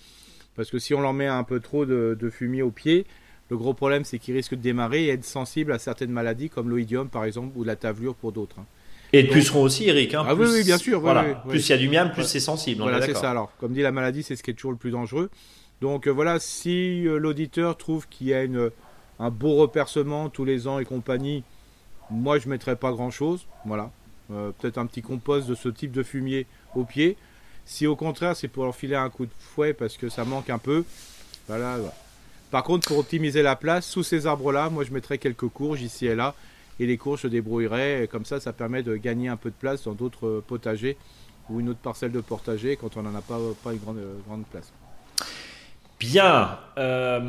[0.55, 3.07] Parce que si on leur met un peu trop de, fumier au pied,
[3.51, 6.71] le gros problème c'est qu'ils risquent de démarrer et être sensibles à certaines maladies comme
[6.71, 8.57] l'oïdium par exemple ou la tavelure pour d'autres.
[8.61, 8.67] Hein.
[9.15, 10.15] Et de pucerons aussi, Eric.
[10.15, 11.01] Hein, ah oui, oui, bien sûr.
[11.01, 11.23] voilà.
[11.47, 12.81] plus il y a du miam, plus c'est sensible.
[12.81, 13.31] Voilà, c'est ça.
[13.31, 15.29] Alors, comme dit la maladie, c'est ce qui est toujours le plus dangereux.
[15.83, 18.71] Donc euh, voilà, si euh, l'auditeur trouve qu'il y a une,
[19.19, 21.43] un beau repercement tous les ans et compagnie,
[22.09, 23.47] moi je ne mettrais pas grand chose.
[23.67, 23.91] Voilà.
[24.31, 27.17] Euh, peut-être un petit compost de ce type de fumier au pied.
[27.67, 30.51] Si au contraire c'est pour leur filer un coup de fouet parce que ça manque
[30.51, 30.85] un peu,
[31.49, 31.79] voilà.
[32.53, 36.07] Par contre, pour optimiser la place, sous ces arbres-là, moi je mettrais quelques courges ici
[36.07, 36.37] et là,
[36.79, 38.09] et les courges se débrouilleraient.
[38.13, 40.97] Comme ça, ça permet de gagner un peu de place dans d'autres potagers
[41.51, 43.41] ou une autre parcelle de potager quand on n'en a pas,
[43.73, 43.79] une
[44.29, 44.73] grande place.
[46.03, 46.59] Bien.
[46.79, 47.21] Euh,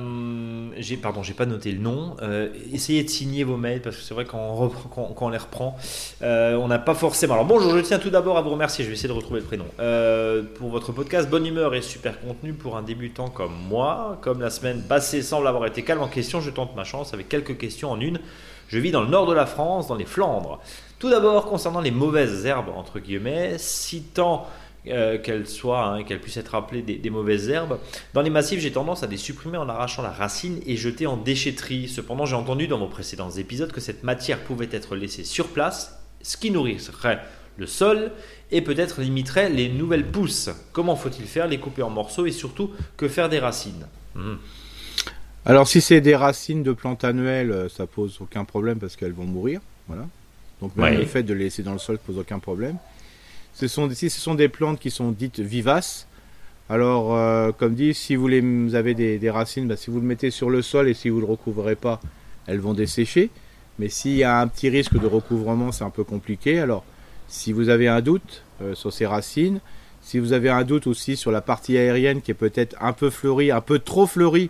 [0.78, 2.16] j'ai pardon, j'ai pas noté le nom.
[2.24, 4.72] Euh, essayez de signer vos mails parce que c'est vrai quand,
[5.22, 5.78] on les reprend,
[6.24, 7.36] euh, on n'a pas forcément.
[7.36, 8.84] Alors bonjour, je tiens tout d'abord à vous remercier.
[8.84, 11.30] Je vais essayer de retrouver le prénom euh, pour votre podcast.
[11.30, 14.18] Bonne humeur et super contenu pour un débutant comme moi.
[14.22, 17.30] Comme la semaine passée semble avoir été calme en question, je tente ma chance avec
[17.30, 18.20] quelques questions en une.
[18.70, 20.60] Je vis dans le nord de la France, dans les Flandres.
[20.98, 24.48] Tout d'abord concernant les mauvaises herbes entre guillemets, citant
[24.88, 27.80] euh, qu'elles soient, hein, qu'elles puissent être appelées des, mauvaises herbes.
[28.14, 31.16] Dans les massifs, j'ai tendance à les supprimer en arrachant la racine et jeter en
[31.16, 31.88] déchetterie.
[31.88, 35.98] Cependant, j'ai entendu dans vos précédents épisodes que cette matière pouvait être laissée sur place,
[36.22, 37.22] ce qui nourrirait
[37.58, 38.12] le sol
[38.52, 40.50] et peut-être limiterait les nouvelles pousses.
[40.72, 43.88] Comment faut-il faire Les couper en morceaux et surtout que faire des racines?
[44.16, 44.36] Hmm.
[45.46, 49.14] Alors si c'est des racines de plantes annuelles, euh, ça pose aucun problème parce qu'elles
[49.14, 49.62] vont mourir.
[49.88, 50.08] Voilà.
[50.62, 52.78] Donc même le fait de les laisser dans le sol ne pose aucun problème.
[53.54, 53.88] Ce sont,
[54.36, 56.08] des plantes qui sont dites vivaces,
[56.70, 58.28] alors euh, comme dit, si vous,
[58.74, 61.22] avez des, racines, bah, si vous le mettez sur le sol et si vous ne
[61.22, 62.02] le recouvrez pas,
[62.48, 63.30] elles vont dessécher.
[63.80, 66.60] Mais s'il y a un petit risque de recouvrement, c'est un peu compliqué.
[66.60, 66.84] Alors,
[67.28, 69.60] si vous avez un doute euh, sur ces racines,
[70.02, 73.10] si vous avez un doute aussi sur la partie aérienne qui est peut-être un peu
[73.10, 74.50] fleurie, un peu trop fleurie,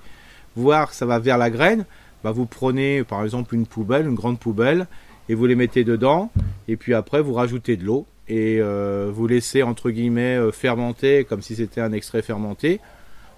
[0.55, 1.85] voire ça va vers la graine,
[2.23, 4.87] bah vous prenez par exemple une poubelle, une grande poubelle,
[5.29, 6.31] et vous les mettez dedans,
[6.67, 11.25] et puis après vous rajoutez de l'eau, et euh, vous laissez entre guillemets euh, fermenter
[11.25, 12.79] comme si c'était un extrait fermenté.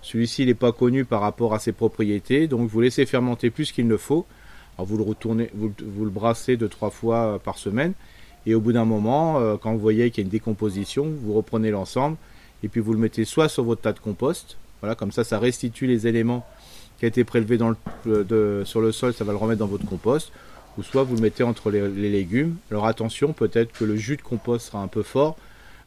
[0.02, 3.88] Celui-ci n'est pas connu par rapport à ses propriétés, donc vous laissez fermenter plus qu'il
[3.88, 4.26] ne faut.
[4.78, 5.72] Vous le retournez, vous,
[6.04, 7.94] le brassez deux trois fois euh, par semaine,
[8.46, 11.72] et au bout d'un moment, quand vous voyez qu'il y a une décomposition, vous reprenez
[11.72, 12.16] l'ensemble
[12.62, 15.40] et puis vous le mettez soit sur votre tas de compost, voilà comme ça ça
[15.40, 16.46] restitue les éléments
[17.00, 17.26] qui ont été
[18.06, 20.32] le, sur le sol, ça va le remettre dans votre compost
[20.78, 22.56] ou soit vous le mettez entre les, légumes.
[22.72, 25.38] Alors attention, peut-être que le jus de compost sera un peu fort.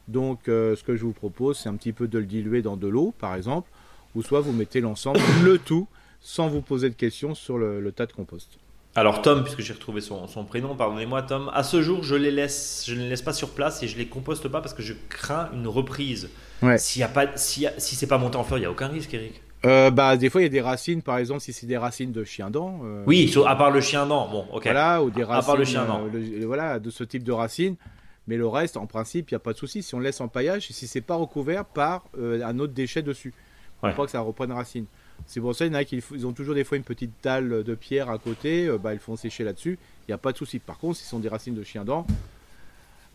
[0.07, 2.77] Donc euh, ce que je vous propose, c'est un petit peu de le diluer dans
[2.77, 3.69] de l'eau, par exemple,
[4.15, 5.87] ou soit vous mettez l'ensemble, le tout,
[6.21, 8.49] sans vous poser de questions sur le, tas de compost.
[8.95, 12.85] Alors Tom, puisque j'ai retrouvé son, prénom, pardonnez-moi Tom, à ce jour je les laisse,
[12.87, 14.93] je ne les laisse pas sur place et je les composte pas parce que je
[15.09, 16.29] crains une reprise.
[16.63, 16.79] Ouais.
[16.79, 18.87] S'il y a pas, si, si c'est pas monté en fleur, il y a aucun
[18.87, 19.41] risque, Eric.
[19.65, 22.11] Euh, bah, des fois, il y a des racines, par exemple, si c'est des racines
[22.11, 22.79] de chien-dent.
[22.83, 24.63] Euh, oui, à part le chien-dent, bon, ok.
[24.63, 25.43] Voilà, ou des racines.
[25.43, 26.07] À part le chien-dent.
[26.13, 27.75] Euh, voilà, de ce type de racines.
[28.27, 29.81] Mais le reste, en principe, il n'y a pas de souci.
[29.81, 33.33] Si on laisse en paillage, si c'est pas recouvert par un autre déchet dessus,
[33.81, 33.93] ouais.
[33.93, 34.85] pas que ça reprenne racine.
[35.25, 37.11] C'est pour ça qu'il y en a qui ils ont toujours des fois une petite
[37.23, 39.79] dalle de pierre à côté, bah, ils font sécher là-dessus.
[40.07, 40.59] Il n'y a pas de souci.
[40.59, 42.05] Par contre, si ce sont des racines de chien-dent,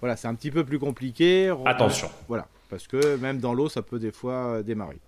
[0.00, 1.54] voilà, c'est un petit peu plus compliqué.
[1.64, 2.11] Attention.
[2.26, 4.98] Voilà, parce que même dans l'eau, ça peut des fois démarrer.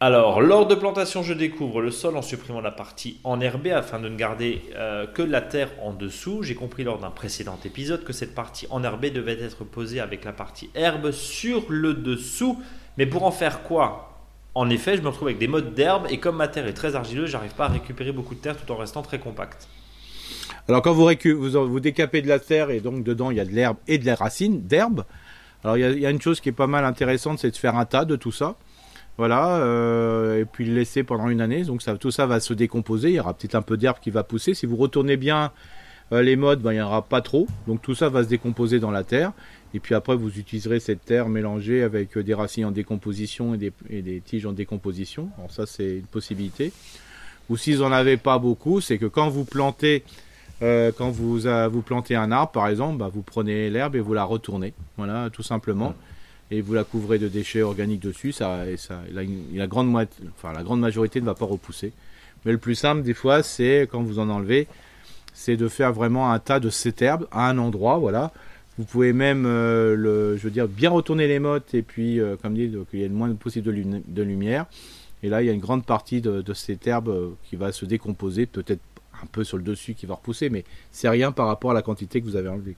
[0.00, 4.08] Alors, lors de plantation, je découvre le sol en supprimant la partie enherbée afin de
[4.08, 6.44] ne garder euh, que la terre en dessous.
[6.44, 10.32] J'ai compris lors d'un précédent épisode que cette partie enherbée devait être posée avec la
[10.32, 12.62] partie herbe sur le dessous.
[12.96, 14.24] Mais pour en faire quoi?
[14.54, 16.94] En effet, je me retrouve avec des modes d'herbe et comme ma terre est très
[16.94, 19.68] argileuse, j'arrive pas à récupérer beaucoup de terre tout en restant très compact.
[20.68, 23.50] Alors quand vous, vous, décapez de la terre et donc dedans il y a de
[23.50, 25.04] l'herbe et de la racine d'herbe,
[25.64, 27.84] alors il y, a, une chose qui est pas mal intéressante, c'est de faire un
[27.84, 28.54] tas de tout ça.
[29.18, 31.64] Voilà, euh, et puis le laisser pendant une année.
[31.64, 33.08] Donc ça, tout ça va se décomposer.
[33.10, 34.54] Il y aura peut-être un peu d'herbe qui va pousser.
[34.54, 35.50] Si vous retournez bien
[36.12, 37.48] euh, les modes, ben, il n'y en aura pas trop.
[37.66, 39.32] Donc tout ça va se décomposer dans la terre.
[39.74, 44.02] Et puis après, vous utiliserez cette terre mélangée avec euh, des racines en décomposition et
[44.02, 45.30] des, tiges en décomposition.
[45.48, 46.72] Ça, c'est une possibilité.
[47.50, 50.04] Ou si vous n'en avez pas beaucoup, c'est que quand vous plantez,
[50.60, 54.74] quand vous, plantez un arbre, par exemple, bah, vous prenez l'herbe et vous la retournez.
[54.96, 55.94] Voilà, tout simplement.
[56.50, 58.32] Et vous la couvrez de déchets organiques dessus.
[58.32, 59.94] Ça, et ça, la, la, grande,
[60.36, 61.92] enfin, la grande majorité ne va pas repousser.
[62.44, 64.66] Mais le plus simple, des fois, c'est quand vous en enlevez,
[65.34, 67.98] c'est de faire vraiment un tas de cette herbe à un endroit.
[67.98, 68.32] Voilà.
[68.78, 72.36] Vous pouvez même, euh, le, je veux dire, bien retourner les mottes et puis, euh,
[72.40, 74.66] comme dit, donc, il y a le moins possible de, lumi- de lumière.
[75.22, 77.72] Et là, il y a une grande partie de, de cette herbe euh, qui va
[77.72, 78.80] se décomposer, peut-être
[79.20, 81.82] un peu sur le dessus qui va repousser, mais c'est rien par rapport à la
[81.82, 82.76] quantité que vous avez enlevée.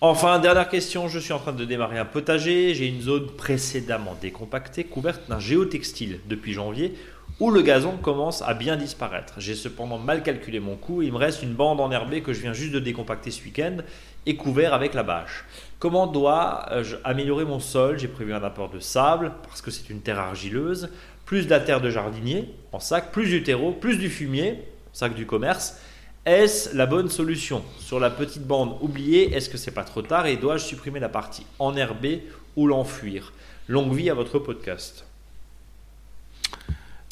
[0.00, 4.16] Enfin, dernière question, je suis en train de démarrer un potager, j'ai une zone précédemment
[4.20, 6.94] décompactée, couverte d'un géotextile depuis janvier,
[7.40, 9.34] où le gazon commence à bien disparaître.
[9.38, 12.52] J'ai cependant mal calculé mon coût, il me reste une bande enherbée que je viens
[12.52, 13.78] juste de décompacter ce week-end
[14.26, 15.44] et couvert avec la bâche.
[15.78, 17.98] Comment dois-je améliorer mon sol?
[17.98, 20.90] J'ai prévu un apport de sable, parce que c'est une terre argileuse,
[21.24, 25.14] plus de la terre de jardinier en sac, plus du terreau, plus du fumier, sac
[25.14, 25.78] du commerce.
[26.26, 30.26] Est-ce la bonne solution Sur la petite bande oubliée, est-ce que c'est pas trop tard?
[30.26, 32.22] Et dois-je supprimer la partie enherbée
[32.56, 33.34] ou l'enfuir?
[33.68, 35.04] Longue vie à votre podcast.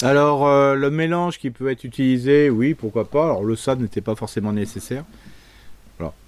[0.01, 3.25] Alors, euh, le mélange qui peut être utilisé, oui, pourquoi pas.
[3.25, 5.03] Alors, le sable n'était pas forcément nécessaire.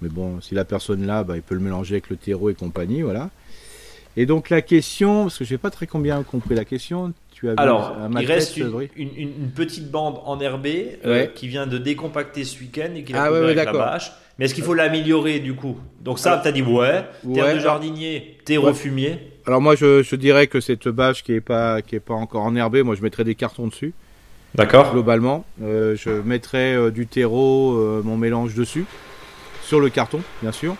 [0.00, 2.54] Mais bon, si la personne là, bah, il peut le mélanger avec le terreau et
[2.54, 3.30] compagnie, voilà.
[4.16, 7.54] Et donc, la question, parce que j'ai pas très combien compris la question, tu as
[7.56, 11.30] Alors, il reste une, petite bande enherbée euh, Ouais.
[11.34, 14.12] qui vient de décompacter ce week-end et qui l'a Ah, ouais, avec la bâche.
[14.38, 15.78] Mais est-ce qu'il faut l'améliorer du coup?
[16.00, 18.74] Donc ça, tu as dit ouais, terre de jardinier, terreau Ouais.
[18.74, 19.18] fumier.
[19.46, 22.42] Alors, moi, je, je dirais que cette bâche qui est pas, qui est pas encore
[22.42, 23.92] enherbée, moi, je mettrais des cartons dessus.
[24.54, 24.92] D'accord.
[24.92, 25.44] globalement.
[25.62, 28.86] Euh, je mettrai euh, du terreau, euh, mon mélange dessus,
[29.62, 30.76] sur le carton, bien sûr.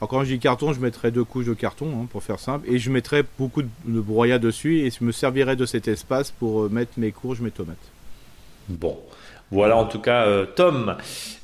[0.00, 2.66] Alors quand je dis carton, je mettrai deux couches de carton, hein, pour faire simple,
[2.70, 6.30] et je mettrai beaucoup de, de broyat dessus, et je me servirai de cet espace
[6.30, 7.76] pour euh, mettre mes courges, mes tomates.
[8.70, 8.98] Bon,
[9.50, 10.96] voilà en tout cas euh, Tom.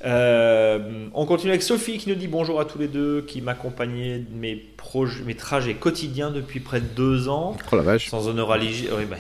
[0.05, 4.21] Euh, on continue avec Sophie qui nous dit bonjour à tous les deux, qui m'accompagnait
[4.21, 4.65] de mes,
[5.25, 7.57] mes trajets quotidiens depuis près de deux ans.
[7.71, 8.09] Oh la vache.
[8.09, 8.93] Sans l'hygiène.
[8.97, 9.17] Oui, bah,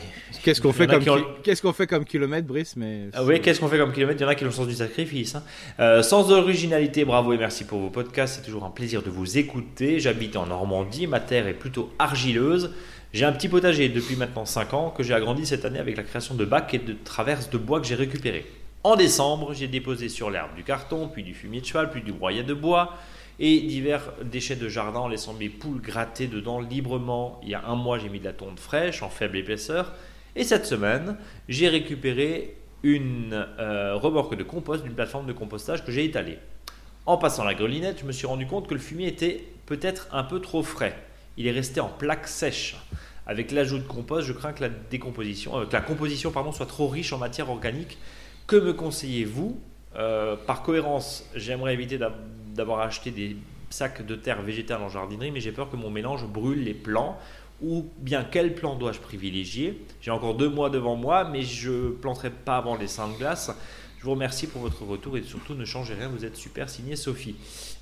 [0.46, 3.24] Qu'est-ce qu'on fait, comme qui ont- ki- qu'est-ce qu'on fait comme kilomètre, Brice mais Ah
[3.24, 4.20] oui, qu'est-ce qu'on fait comme kilomètre?
[4.20, 5.34] Il y en a qui ont le sens du sacrifice.
[5.34, 5.42] hein.
[5.80, 8.36] Euh, sans originalité, bravo et merci pour vos podcasts.
[8.36, 9.98] C'est toujours un plaisir de vous écouter.
[10.00, 11.06] J'habite en Normandie.
[11.06, 12.72] Ma terre est plutôt argileuse.
[13.12, 16.02] J'ai un petit potager depuis maintenant 5 ans que j'ai agrandi cette année avec la
[16.02, 18.46] création de bacs et de traverses de bois que j'ai récupérés.
[18.84, 22.12] En décembre, j'ai déposé sur l'herbe du carton, puis du fumier de cheval, puis du
[22.12, 22.94] broyat de bois
[23.40, 27.40] et divers déchets de jardin en laissant mes poules gratter dedans librement.
[27.42, 29.92] Il y a un mois, j'ai mis de la tonde fraîche en faible épaisseur.
[30.36, 31.16] Et cette semaine,
[31.48, 36.38] j'ai récupéré une euh, remorque de compost d'une plateforme de compostage que j'ai étalée.
[37.06, 40.24] En passant la grelinette, je me suis rendu compte que le fumier était peut-être un
[40.24, 40.94] peu trop frais.
[41.38, 42.76] Il est resté en plaque sèche.
[43.26, 46.86] Avec l'ajout de compost, je crains que la décomposition, euh, la composition pardon, soit trop
[46.86, 47.98] riche en matière organique.
[48.46, 49.58] Que me conseillez-vous?
[49.96, 52.14] Euh, Par cohérence, j'aimerais éviter d'a-
[52.54, 53.36] d'avoir acheté des
[53.70, 57.18] sacs de terre végétale en jardinerie, mais j'ai peur que mon mélange brûle les plants.
[57.62, 59.80] Ou bien quel plan dois-je privilégier?
[60.02, 63.50] J'ai encore deux mois devant moi, mais je planterai pas avant les seins de glace.
[63.98, 66.96] Je vous remercie pour votre retour et surtout ne changez rien, vous êtes super, signé
[66.96, 67.34] Sophie.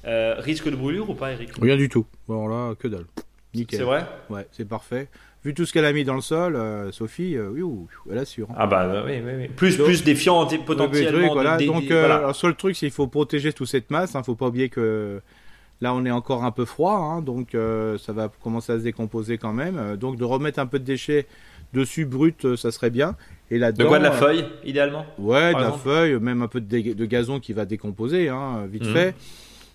[0.06, 1.50] Euh, risque de brûlure ou pas, Eric?
[1.60, 2.06] Rien du tout.
[2.28, 3.06] Bon là, que dalle.
[3.52, 3.78] Nickel.
[3.80, 4.06] C'est vrai?
[4.30, 5.08] Ouais, c'est parfait.
[5.44, 7.62] Vu tout ce qu'elle a mis dans le sol, euh, Sophie, euh, oui,
[8.10, 8.48] elle assure.
[8.50, 8.54] hein.
[8.56, 9.48] Ah bah euh, oui, oui, oui.
[9.48, 11.32] Plus, Donc- plus défiant Le potentiellement.
[11.34, 11.56] voilà.
[11.58, 12.14] des- Donc, des- euh, voilà.
[12.16, 14.12] alors, sur le truc, c'est qu'il faut protéger toute cette masse.
[14.14, 15.20] Il faut pas oublier que
[15.84, 18.82] là, on est encore un peu froid, hein, donc euh, ça va commencer à se
[18.82, 19.76] décomposer quand même.
[19.78, 21.26] Euh, donc, de remettre un peu de déchets
[21.72, 23.16] dessus brut, euh, ça serait bien.
[23.50, 25.04] Et là De quoi de la feuille, idéalement?
[25.18, 28.92] Ouais, de la feuille, même un peu de, gazon qui va décomposer, hein, vite Mhm.
[28.92, 29.14] fait.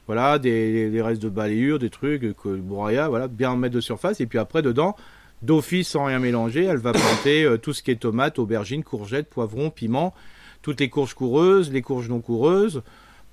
[0.08, 4.19] Voilà, des, des restes de balayure, des trucs, que, broyat, voilà, bien mettre de surface.
[4.19, 4.95] Et puis après, dedans,
[5.43, 9.30] d'office, sans rien mélanger, elle va planter euh, tout ce qui est tomates, aubergines, courgettes,
[9.30, 10.15] poivrons, piments,
[10.63, 12.82] toutes les courges coureuses, les courges non coureuses.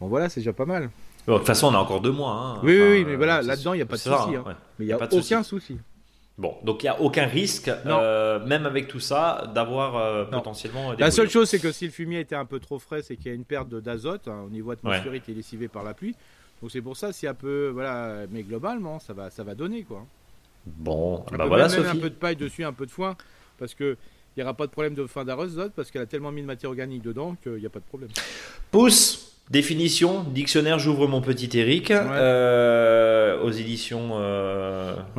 [0.01, 0.91] Bon, voilà, c'est déjà pas mal.
[1.27, 2.31] Bon, De toute façon, on a encore deux mois.
[2.33, 2.61] hein.
[2.62, 4.37] Oui, oui, Enfin, oui, mais voilà, c'est- là-dedans, il n'y a pas de c'est souci,
[4.37, 4.49] hein, hein.
[4.49, 4.55] ouais.
[4.79, 5.79] Mais il n'y a aucun souci.
[6.39, 10.93] Bon, donc il n'y a aucun risque, euh, même avec tout ça, d'avoir euh, potentiellement.
[10.93, 13.17] des La seule chose, c'est que si le fumier était un peu trop frais, c'est
[13.17, 16.15] qu'il y a une perte d'azote hein, au niveau atmosphérique et lessivé par la pluie.
[16.61, 19.83] Donc c'est pour ça, si un peu, voilà, mais globalement, ça va, ça va donner
[19.83, 20.05] quoi.
[20.67, 21.97] Bon, On bah peut voilà, même Sophie.
[21.97, 23.17] un peu de paille dessus, un peu de foin,
[23.59, 23.97] parce que
[24.37, 26.46] il n'y aura pas de problème de fin d'azote, parce qu'elle a tellement mis de
[26.46, 28.11] matière organique dedans qu'il n'y a pas de problème.
[28.70, 31.90] Pouce, définition, dictionnaire, j'ouvre mon petit Eric.
[31.90, 34.11] Euh, aux éditions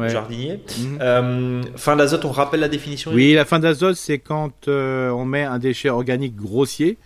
[0.08, 0.60] Jardinier.
[0.80, 1.64] Mhm.
[1.78, 5.58] fin d'azote, on rappelle la définition Oui, la fin d'azote, c'est quand on met un
[5.58, 7.00] déchet organique grossier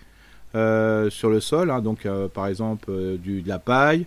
[0.54, 4.06] sur le sol, hein, donc par exemple du, de la paille,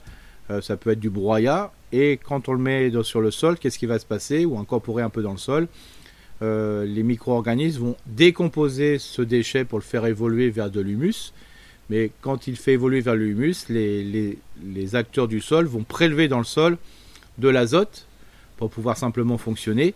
[0.60, 3.86] ça peut être du broyat, et quand on le met sur le sol, qu'est-ce qui
[3.86, 4.44] va se passer?
[4.44, 5.68] Ou incorporer un peu dans le sol
[6.44, 11.32] euh, les micro-organismes vont décomposer ce déchet pour le faire évoluer vers de l'humus.
[11.90, 14.36] Mais quand il fait évoluer vers l'humus, les,
[14.94, 16.76] acteurs du sol vont prélever dans le sol
[17.38, 18.06] de l'azote
[18.56, 19.94] pour pouvoir simplement fonctionner.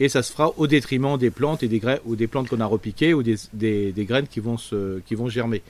[0.00, 2.66] Et ça se fera au détriment des plantes et des ou des plantes qu'on a
[2.66, 5.62] repiquées ou des, graines qui vont, germer.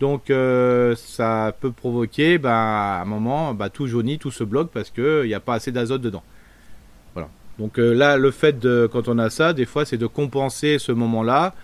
[0.00, 4.70] Donc euh, ça peut provoquer ben, à un moment bah, tout jauni, tout se bloque
[4.70, 6.22] parce qu'il n'y a pas assez d'azote dedans.
[7.62, 10.80] Donc euh, là, le fait de, quand on a ça, des fois, c'est de compenser
[10.80, 11.54] ce moment-là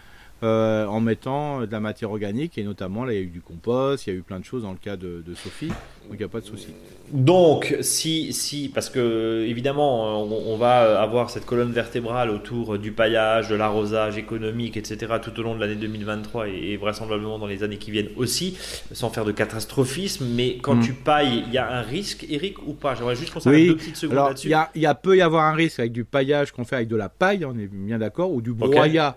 [0.44, 3.40] euh, en mettant de la matière organique et notamment là il y a eu du
[3.40, 6.18] compost, il y a eu plein de choses dans le cas de, Sophie, donc il
[6.18, 6.68] n'y a pas de souci.
[7.12, 13.48] Donc si, si parce que évidemment on, va avoir cette colonne vertébrale autour du paillage,
[13.48, 15.14] de l'arrosage économique, etc.
[15.20, 18.56] tout au long de l'année 2023 et, vraisemblablement dans les années qui viennent aussi,
[18.92, 20.82] sans faire de catastrophisme, mais quand mm.
[20.82, 22.94] tu pailles, il y a un risque, Eric, ou pas?
[22.94, 24.48] J'aimerais juste qu'on s'arrête deux petites secondes là-dessus.
[24.74, 26.96] Il y, a, peut y avoir un risque avec du paillage qu'on fait avec de
[26.96, 29.16] la paille, on est bien d'accord, ou du broyat.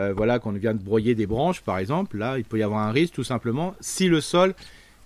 [0.00, 2.80] Euh, voilà, qu'on vient de broyer des branches, par exemple, là, il peut y avoir
[2.80, 4.54] un risque tout simplement si le sol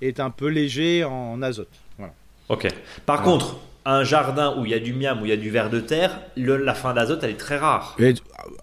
[0.01, 1.69] est un peu léger en azote.
[2.49, 2.69] Ok.
[3.07, 5.51] Par contre, un jardin où il y a du miam, où il y a du
[5.51, 7.97] ver de terre, la fin d'azote, elle est très rare.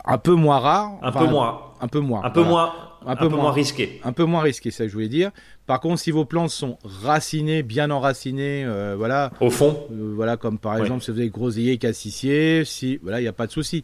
[0.05, 0.91] un peu moins rare.
[1.01, 1.61] Un peu moins.
[1.81, 2.21] Un peu moins.
[2.23, 2.73] Un peu moins.
[3.03, 3.99] Un, peu, moins, risqué.
[4.03, 5.31] Un peu moins risqué, c'est ça que je voulais dire.
[5.65, 9.31] Par contre, si vos plantes sont racinées, bien enracinées, euh, voilà.
[9.39, 9.87] Au fond.
[9.91, 13.33] Euh, voilà, comme par exemple si vous avez groseillier, cassissier, si, voilà, il n'y a
[13.33, 13.83] pas de souci.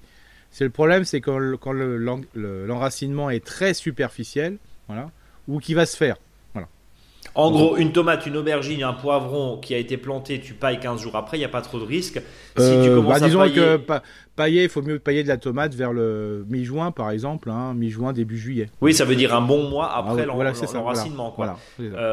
[0.52, 1.40] C'est le problème, c'est quand,
[2.36, 4.58] l'enracinement est très superficiel,
[4.88, 5.12] voilà,
[5.48, 6.18] ou qui va se faire.
[6.54, 6.68] Voilà.
[7.36, 11.02] En gros, une tomate, une aubergine, un poivron qui a été planté, tu pailles 15
[11.02, 12.20] jours après, il n'y a pas trop de risque.
[12.58, 13.80] Si tu euh, commences bah, disons à que
[14.38, 18.14] pailler, il faut mieux pailler de la tomate vers le mi-juin, par exemple, hein, mi-juin,
[18.14, 18.70] début juillet.
[18.80, 21.36] Oui, ça veut dire un bon mois après l'enracinement.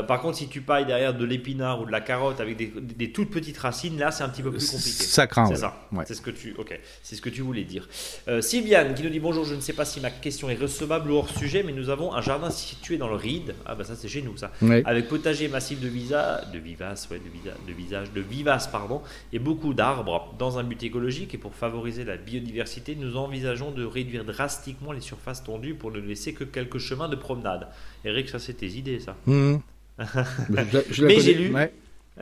[0.08, 3.30] par contre, si tu pailles derrière de l'épinard ou de la carotte avec des, toutes
[3.30, 5.04] petites racines, là, c'est un petit peu plus compliqué.
[5.04, 5.46] Ça craint.
[5.46, 5.76] C'est ça.
[6.06, 7.88] C'est ce que tu, ok, c'est ce que tu voulais dire.
[8.28, 9.44] Euh, Sylviane qui nous dit bonjour.
[9.44, 12.14] Je ne sais pas si ma question est recevable ou hors sujet, mais nous avons
[12.14, 13.54] un jardin situé dans le Ride.
[13.66, 14.50] Ah bah ça c'est chez nous ça.
[14.84, 19.02] Avec potager massif de visa, de vivaces, ouais, de, visa, de visage, de vivaces pardon,
[19.32, 23.84] et beaucoup d'arbres dans un but écologique et pour favoriser la biodiversité, nous envisageons de
[23.84, 27.68] réduire drastiquement les surfaces tendues pour ne laisser que quelques chemins de promenade.
[28.04, 29.16] Eric, ça c'est tes idées, ça.
[29.26, 29.56] Mmh.
[30.50, 31.54] Mais j'ai lu,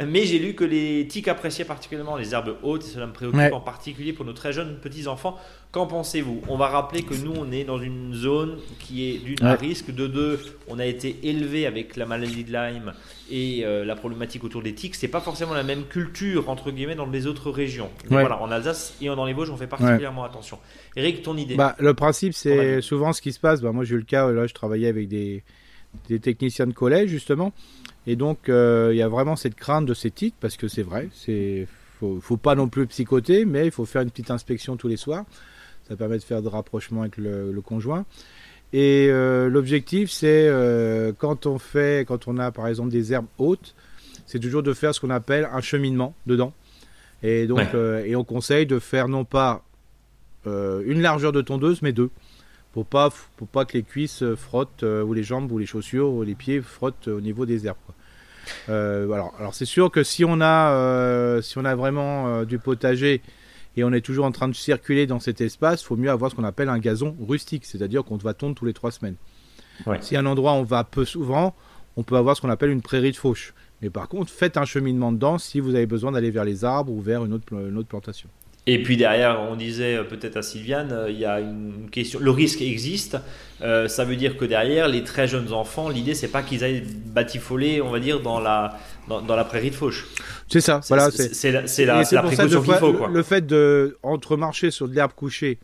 [0.01, 3.53] mais j'ai lu que les tiques appréciaient particulièrement les herbes hautes et cela me préoccupe
[3.53, 5.37] en particulier pour nos très jeunes petits-enfants.
[5.71, 6.43] Qu'en pensez-vous?
[6.49, 9.91] On va rappeler que nous, on est dans une zone qui est d'une à risque,
[9.91, 12.93] de deux, on a été élevé avec la maladie de Lyme
[13.31, 14.95] et euh, la problématique autour des tiques.
[14.95, 17.91] C'est pas forcément la même culture, entre guillemets, dans les autres régions.
[18.09, 20.59] Voilà, en Alsace et dans les Vosges, on fait particulièrement attention.
[20.97, 21.55] Eric, ton idée?
[21.55, 23.61] Bah, Le principe, c'est souvent ce qui se passe.
[23.61, 25.43] Bah, moi, j'ai eu le cas, là, je travaillais avec des,
[26.09, 27.53] des techniciens de collège, justement.
[28.07, 30.83] Et donc, euh, il y a vraiment cette crainte de ces tiques, parce que c'est
[30.83, 31.67] vrai, c'est
[32.01, 34.97] faut, faut pas non plus psychoter, mais il faut faire une petite inspection tous les
[34.97, 35.25] soirs.
[35.89, 38.05] Ça permet de faire de rapprochement avec le, conjoint.
[38.73, 43.27] Et euh, l'objectif, c'est euh, quand on fait, quand on a par exemple des herbes
[43.39, 43.75] hautes,
[44.27, 46.53] c'est toujours de faire ce qu'on appelle un cheminement dedans.
[47.23, 49.63] Et donc, et on conseille de faire non pas
[50.45, 52.11] une largeur de tondeuse, mais deux
[52.73, 56.23] pour pas pour pas que les cuisses frottent ou les jambes ou les chaussures ou
[56.23, 57.77] les pieds frottent au niveau des herbes.
[58.69, 62.45] Euh, alors, alors c'est sûr que si on a, euh, si on a vraiment euh,
[62.45, 63.23] du potager
[63.77, 66.31] et on est toujours en train de circuler dans cet espace, il faut mieux avoir
[66.31, 69.17] ce qu'on appelle un gazon rustique, c'est-à-dire qu'on va tondre tous les trois semaines.
[70.01, 71.57] Si un endroit on va peu souvent,
[71.97, 73.55] on peut avoir ce qu'on appelle une prairie de fauche.
[73.81, 76.93] Mais par contre, faites un cheminement dedans si vous avez besoin d'aller vers les arbres
[76.93, 78.29] ou vers une autre, une autre plantation.
[78.67, 82.21] Et puis derrière, on disait euh, peut-être à Sylviane, euh, il y a une question.
[82.21, 83.17] Le risque existe.
[83.61, 86.85] Euh, ça veut dire que derrière, les très jeunes enfants, l'idée c'est pas qu'ils aillent
[87.07, 88.79] batifoler, on va dire, dans la
[89.09, 90.07] dans, la prairie de Fauche.
[90.49, 90.81] C'est ça.
[90.89, 91.11] Voilà.
[91.11, 92.93] C'est la, la, la précaution qu'il faut.
[92.93, 93.09] Quoi.
[93.09, 95.59] Le fait de entre marcher sur de l'herbe couchée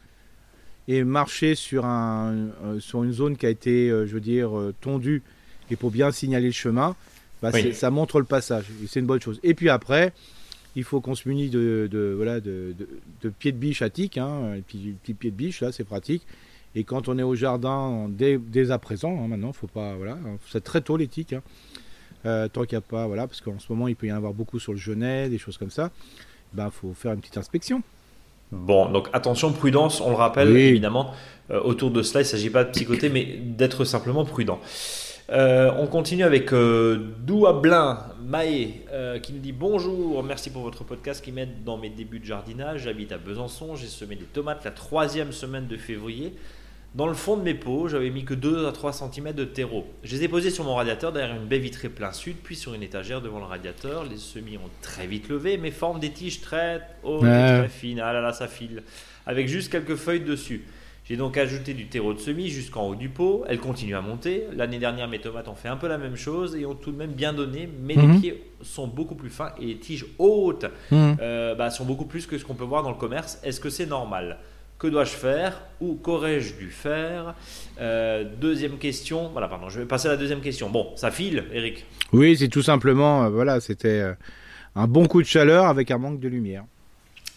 [0.89, 2.49] et marcher sur un
[2.81, 4.51] sur une zone qui a été, je veux dire,
[4.81, 5.23] tondue
[5.71, 6.97] et pour bien signaler le chemin,
[7.43, 8.65] bah, ça montre le passage.
[8.83, 9.39] Et c'est une bonne chose.
[9.45, 10.13] Et puis après
[10.79, 12.73] il faut qu'on se munisse de, voilà, de,
[13.41, 16.23] pieds de biche à tic, hein, et puis petit pied de biche, là, c'est pratique.
[16.77, 20.17] Et quand on est au jardin, dès, à présent, hein, maintenant, faut pas, voilà,
[20.49, 21.43] c'est très tôt les tiques, hein.
[22.27, 24.17] euh, tant qu'il n'y a pas, voilà, parce qu'en ce moment, il peut y en
[24.17, 25.91] avoir beaucoup sur le genêt, des choses comme ça,
[26.53, 27.83] ben, faut faire une petite inspection.
[28.53, 31.13] Bon, donc attention, prudence, on le rappelle, évidemment,
[31.51, 34.61] euh, autour de cela, il ne s'agit pas de psychoter, mais d'être simplement prudent.
[35.29, 38.85] On continue avec Douablin Maé
[39.23, 42.83] qui nous dit bonjour, merci pour votre podcast qui m'aide dans mes débuts de jardinage.
[42.83, 46.35] J'habite à Besançon, j'ai semé des tomates la troisième semaine de février.
[46.95, 49.87] Dans le fond de mes pots, j'avais mis que 2 à 3 cm de terreau.
[50.03, 52.73] Je les ai posés sur mon radiateur derrière une baie vitrée plein sud, puis sur
[52.73, 54.05] une étagère devant le radiateur.
[54.05, 58.01] Les semis ont très vite levé, mais forment des tiges très hautes et très fines.
[58.01, 58.83] Ah là là, ça file.
[59.27, 60.65] Avec juste quelques feuilles dessus.
[61.09, 63.43] J'ai donc ajouté du terreau de semis jusqu'en haut du pot.
[63.49, 64.45] Elle continue à monter.
[64.55, 66.99] L'année dernière, mes tomates ont fait un peu la même chose et ont tout de
[66.99, 68.21] même bien donné, mais les mhm.
[68.21, 71.17] pieds sont beaucoup plus fins et les tiges hautes mhm.
[71.23, 73.41] euh, bah, sont beaucoup plus que ce qu'on peut voir dans le commerce.
[73.43, 74.37] Est-ce que c'est normal?
[74.79, 75.63] Que dois-je faire?
[75.81, 77.35] Ou qu'aurais-je dû faire?
[77.81, 79.31] Euh, Deuxième question.
[79.33, 80.69] Voilà, pardon, je vais passer à la deuxième question.
[80.69, 84.05] Bon, ça file, Eric Oui, c'est tout simplement, euh, voilà, c'était
[84.75, 86.65] un bon coup de chaleur avec un manque de lumière.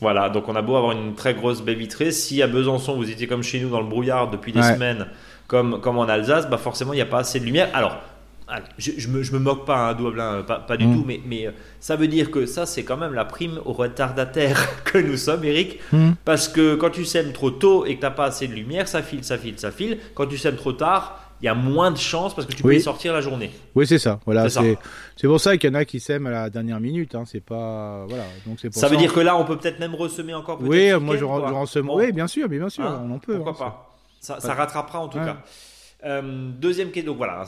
[0.02, 3.10] Voilà, donc on a beau avoir une très grosse baie vitrée, si à Besançon vous
[3.10, 5.06] étiez comme chez nous dans le brouillard depuis des semaines,
[5.47, 7.70] comme, comme en Alsace, bah forcément il n'y a pas assez de lumière.
[7.74, 8.02] Alors,
[8.78, 10.95] je, je, me, je me moque pas, hein, Douablin, pas, pas du mm.
[10.95, 13.74] tout, mais, mais euh, ça veut dire que ça, c'est quand même la prime au
[13.74, 15.80] retardataire que nous sommes, Eric.
[15.91, 16.12] Mm.
[16.26, 18.88] Parce que quand tu sèmes trop tôt et que tu n'as pas assez de lumière,
[18.88, 19.99] ça file, ça file, ça file.
[20.16, 22.76] Quand tu sèmes trop tard, il y a moins de chances parce que tu peux
[22.76, 23.52] y sortir la journée.
[23.76, 24.20] Oui, c'est ça.
[24.26, 24.78] Voilà, c'est
[25.24, 27.16] pour ça qu'il y en a qui sèment à la dernière minute.
[27.16, 27.24] Hein.
[27.26, 28.24] C'est pas voilà.
[28.46, 30.60] Donc c'est ça, veut dire que là, on peut peut-être même ressemer encore.
[30.62, 31.89] Oui, moi je, ressème.
[31.89, 33.36] Oui, bien sûr, bien sûr, hein, on en peut.
[33.36, 33.88] Pourquoi hein, pas
[34.20, 35.38] ça, ça, rattrapera en tout cas.
[36.04, 37.46] Euh, deuxième question, donc voilà,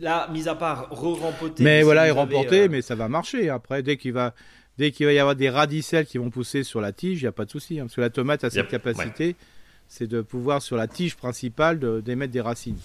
[0.00, 1.64] là, mis à part re-rempoter.
[1.64, 3.48] Mais voilà, il remporter, euh, mais ça va marcher.
[3.50, 4.34] Après, dès qu'il va,
[4.78, 7.28] dès qu'il va y avoir des radicelles qui vont pousser sur la tige, il n'y
[7.28, 7.80] a pas de souci.
[7.80, 9.36] Hein, parce que la tomate a cette capacité.
[9.94, 12.78] C'est de pouvoir sur la tige principale d'émettre des racines.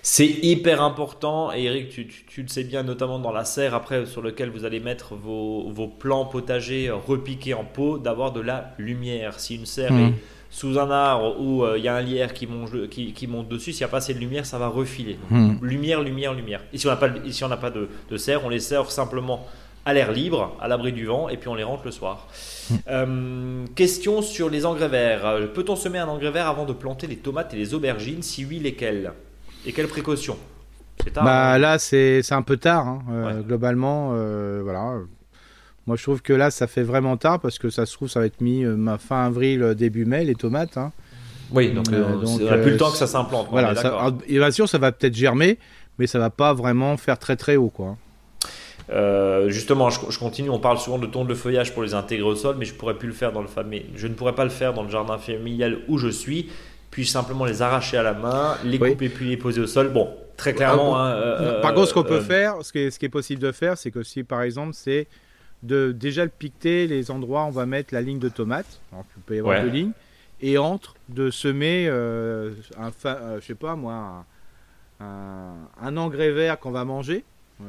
[0.00, 4.06] C'est hyper important, et Eric, tu, tu, le sais bien, notamment dans la serre après
[4.06, 8.72] sur lequel vous allez mettre vos, vos plants potagers repiqués en pot, d'avoir de la
[8.78, 9.38] lumière.
[9.40, 10.00] Si une serre mmh.
[10.00, 10.14] est
[10.48, 13.72] sous un arbre où euh, il y a un lierre qui monte, qui, monte dessus,
[13.72, 15.18] s'il n'y a pas assez de lumière, ça va refiler.
[15.28, 15.56] Hmm.
[15.60, 16.62] Lumière, lumière, lumière.
[16.72, 19.46] Et si on n'a pas, on n'a pas de, de, serre, on les serre simplement
[19.84, 22.28] à l'air libre, à l'abri du vent, et puis on les rentre le soir.
[22.88, 25.26] Euh, question sur les engrais verts.
[25.26, 28.22] Euh, peut-on semer un engrais vert avant de planter les tomates et les aubergines?
[28.22, 29.12] Si oui, lesquelles?
[29.66, 30.38] Et quelles précautions?
[31.12, 32.86] Tard, bah, hein Là, c'est un peu tard.
[32.86, 33.42] Hein.
[33.42, 34.14] Globalement,
[34.62, 35.00] voilà
[35.86, 38.20] moi, je trouve que là, ça fait vraiment tard parce que ça se trouve, ça
[38.20, 40.76] va être mis euh, fin avril, euh, début mai, les tomates.
[40.76, 40.92] Hein.
[41.52, 43.48] Oui, donc, euh, on n'a plus le temps que ça s'implante.
[43.50, 45.58] Voilà, ça, bien sûr, ça va peut-être germer,
[45.98, 47.96] mais ça va pas vraiment faire très très haut, quoi.
[49.48, 50.50] Justement, je, continue.
[50.50, 52.94] On parle souvent de tonde de feuillage pour les intégrer au sol, mais je pourrais
[52.94, 53.86] plus le faire dans le famille.
[53.96, 56.50] Je ne pourrais pas le faire dans le jardin familial où je suis.
[56.90, 59.88] Puis simplement les arracher à la main, les couper puis les poser au sol.
[59.88, 60.98] Bon, très clairement.
[60.98, 63.50] Hein, par contre, ce qu'on peut faire, ce qui, est, ce qui est possible de
[63.50, 65.06] faire, c'est que si par exemple c'est
[65.62, 68.80] de déjà le piqueter les endroits où on va mettre la ligne de tomate.
[68.92, 69.92] Alors, il peut y avoir deux lignes.
[70.40, 74.24] Et entre de semer euh, un, euh, je sais pas moi,
[75.00, 77.24] un, engrais vert qu'on va manger.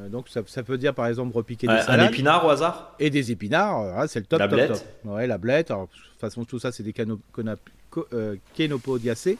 [0.09, 2.07] Donc ça, ça, peut dire par exemple repiquer des salades.
[2.07, 4.77] Un épinard au hasard Et des épinards, euh, c'est le top, la top.
[5.05, 5.71] Ouais, la blette.
[5.71, 6.93] Alors, de toute façon, tout ça, c'est des
[8.53, 9.37] kénopodiacées.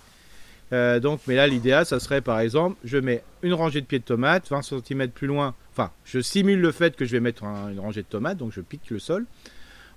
[0.74, 4.00] Euh, donc, mais là, l'idéal, ça serait par exemple, je mets une rangée de pieds
[4.00, 7.44] de tomates, 20 cm plus loin, enfin, je simule le fait que je vais mettre
[7.44, 9.26] une rangée de tomates, donc je pique le sol.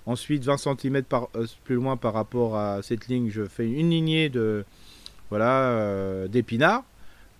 [0.05, 3.89] Ensuite, 20 cm par, euh, plus loin par rapport à cette ligne, je fais une
[3.89, 4.65] lignée de
[5.29, 6.83] voilà euh, d'épinards.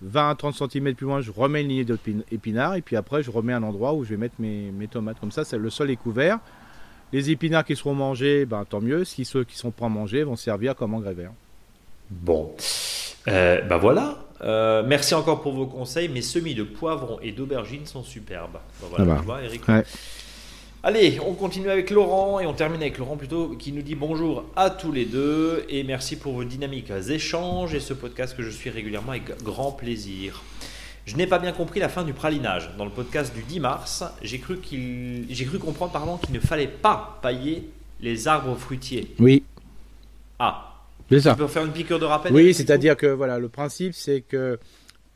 [0.02, 2.76] 20 à 30 cm plus loin, je remets une lignée d'épinards.
[2.76, 5.20] Et puis après, je remets un endroit où je vais mettre mes, tomates.
[5.20, 6.39] Comme ça, le sol est couvert.
[7.14, 9.06] Les épinards qui seront mangés, ben, tant mieux.
[9.06, 11.32] Si ceux qui sont pas mangés vont servir comme engrais vert.
[12.10, 12.54] Bon.
[13.28, 14.18] Euh, ben voilà.
[14.41, 16.10] Euh, merci encore pour vos conseils.
[16.10, 18.58] Mes semis de poivrons et d'aubergines sont superbes.
[18.82, 19.39] Ben voilà, ah bah.
[19.43, 19.62] Eric.
[20.84, 24.45] Allez, on continue avec Laurent et on termine avec Laurent plutôt qui nous dit bonjour
[24.55, 28.51] à tous les deux et merci pour vos dynamiques échanges et ce podcast que je
[28.51, 30.43] suis régulièrement avec grand plaisir.
[31.05, 32.69] Je n'ai pas bien compris la fin du pralinage.
[32.78, 35.25] Dans le podcast du 10 mars, j'ai cru, qu'il...
[35.30, 37.67] j'ai cru comprendre pardon, qu'il ne fallait pas pailler
[37.99, 39.15] les arbres fruitiers.
[39.17, 39.43] Oui.
[40.38, 40.75] Ah,
[41.09, 41.32] c'est ça.
[41.32, 44.59] Tu peux faire une piqûre de rappel Oui, c'est-à-dire que voilà, le principe c'est que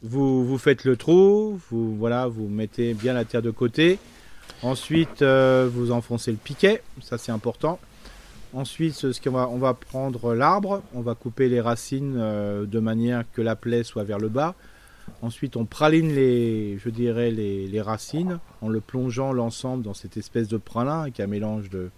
[0.01, 3.99] vous, vous faites le trou, vous, voilà, vous mettez bien la terre de côté.
[4.63, 7.79] Ensuite, euh, vous enfoncez le piquet, ça c'est important.
[8.53, 12.79] Ensuite, ce qu'on va, on va prendre l'arbre, on va couper les racines euh, de
[12.79, 14.55] manière que la plaie soit vers le bas.
[15.21, 20.17] Ensuite, on praline les, je dirais, les, les racines en le plongeant l'ensemble dans cette
[20.17, 21.89] espèce de pralin qui est un mélange de,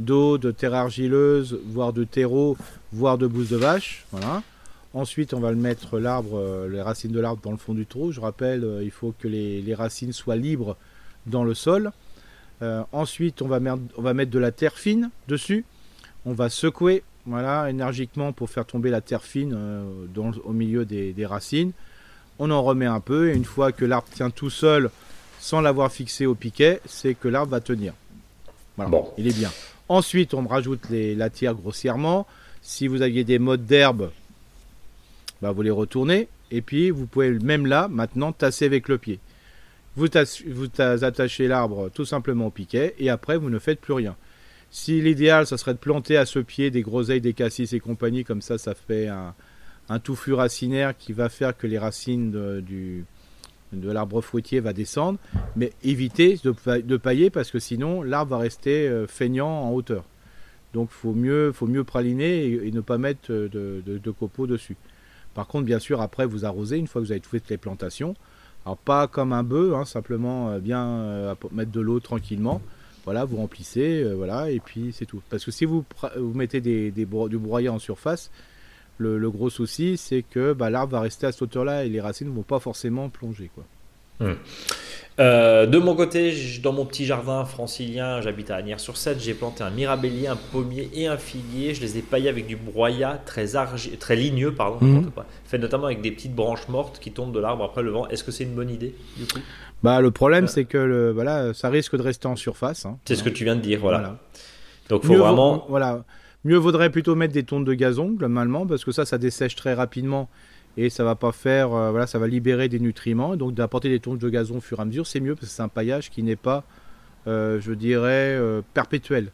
[0.00, 2.56] d'eau, de terre argileuse, voire de terreau,
[2.92, 4.06] voire de bouse de vache.
[4.10, 4.42] Voilà.
[4.92, 7.86] Ensuite, on va le mettre l'arbre, euh, les racines de l'arbre dans le fond du
[7.86, 8.10] trou.
[8.10, 10.76] Je rappelle, il faut que les, racines soient libres
[11.26, 11.92] dans le sol.
[12.62, 15.64] Euh, ensuite, on va, mettre, on va mettre de la terre fine dessus.
[16.24, 19.56] On va secouer, voilà, énergiquement pour faire tomber la terre fine
[20.44, 21.72] au milieu des, racines.
[22.38, 24.90] on en remet un peu, et une fois que l'arbre tient tout seul,
[25.38, 27.92] sans l'avoir fixé au piquet, c'est que l'arbre va tenir.
[28.76, 29.12] Voilà, bon.
[29.18, 29.50] il est bien.
[29.88, 32.26] Ensuite, on rajoute les, la tire grossièrement.
[32.62, 34.10] Si vous aviez des modes d'herbe,
[35.40, 36.28] bah, vous les retournez.
[36.50, 39.20] Et puis, vous pouvez même là, maintenant, tasser avec le pied.
[39.96, 40.08] Vous,
[40.48, 44.16] vous attachez l'arbre tout simplement au piquet et après, vous ne faites plus rien.
[44.70, 48.24] Si l'idéal, ça serait de planter à ce pied des groseilles, des cassis et compagnie,
[48.24, 49.34] comme ça, ça fait un,
[49.88, 53.04] un touffu racinaire qui va faire que les racines de,
[53.72, 55.18] l'arbre fruitier va descendre,
[55.54, 60.04] mais évitez de, pailler parce que sinon l'arbre va rester euh, feignant en hauteur.
[60.74, 64.76] Donc faut mieux, faut mieux praliner et, ne pas mettre de, de, copeaux dessus.
[65.34, 68.14] Par contre, bien sûr, après vous arrosez une fois que vous avez fait les plantations.
[68.66, 72.60] Alors pas comme un bœuf, hein, simplement euh, bien euh, mettre de l'eau tranquillement.
[73.04, 75.22] Voilà, vous remplissez, voilà, et puis c'est tout.
[75.30, 75.84] Parce que si vous,
[76.34, 78.32] mettez des, du broyat en surface,
[78.98, 82.28] le, gros souci, c'est que bah, l'arbre va rester à cette hauteur-là et les racines
[82.28, 83.48] ne vont pas forcément plonger.
[83.54, 83.64] Quoi.
[84.26, 84.34] Hmm.
[85.18, 89.70] Euh, de mon côté, dans mon petit jardin francilien, j'habite à Agnières-sur-Seine, j'ai planté un
[89.70, 91.72] mirabellier, un pommier et un figuier.
[91.74, 93.46] Je les ai paillés avec du broyat très,
[93.98, 95.10] très ligneux, pardon, hmm.
[95.46, 98.06] fait notamment avec des petites branches mortes qui tombent de l'arbre après le vent.
[98.08, 99.40] Est-ce que c'est une bonne idée du coup?
[99.82, 100.48] Bah, Le problème, euh.
[100.48, 102.84] c'est que le, voilà, ça risque de rester en surface.
[102.84, 102.98] Hein.
[103.06, 104.18] c'est ce que tu viens de dire, voilà.
[104.90, 105.64] Donc, faut vraiment.
[105.68, 106.04] voilà.
[106.44, 109.74] Mieux vaudrait plutôt mettre des tontes de gazon, globalement, parce que ça, ça dessèche très
[109.74, 110.28] rapidement
[110.76, 113.36] et ça va pas faire, euh, voilà, ça va libérer des nutriments.
[113.36, 115.54] donc d'apporter des tontes de gazon au fur et à mesure, c'est mieux parce que
[115.54, 116.64] c'est un paillage qui n'est pas,
[117.26, 119.30] euh, je dirais, euh, perpétuel.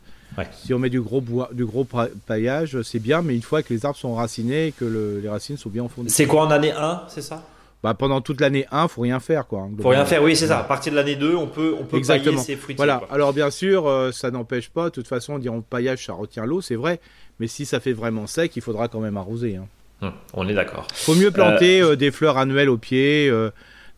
[0.53, 1.87] Si on met du gros, bois, du gros
[2.27, 5.59] paillage, c'est bien, mais une fois que les arbres sont racinés et que les racines
[5.59, 6.09] sont bien enfoncées.
[6.09, 7.45] C'est quoi en année 1, c'est ça?
[7.83, 9.69] Bah, pendant toute l'année 1, faut rien faire quoi.
[9.81, 10.61] Faut rien faire, oui, c'est ça.
[10.61, 12.41] À partir de l'année 2, on peut on peut Exactement.
[12.41, 12.75] pailler ses.
[12.75, 13.03] Voilà.
[13.11, 14.85] Alors bien sûr, euh, ça n'empêche pas.
[14.85, 17.01] De toute façon, on dit en paillage, ça retient l'eau, c'est vrai.
[17.41, 19.57] Mais si ça fait vraiment sec, il faudra quand même arroser.
[19.57, 19.67] Hein.
[20.03, 20.87] Hum, on est d'accord.
[20.93, 23.33] Faut mieux planter euh, euh, des fleurs annuelles au pied,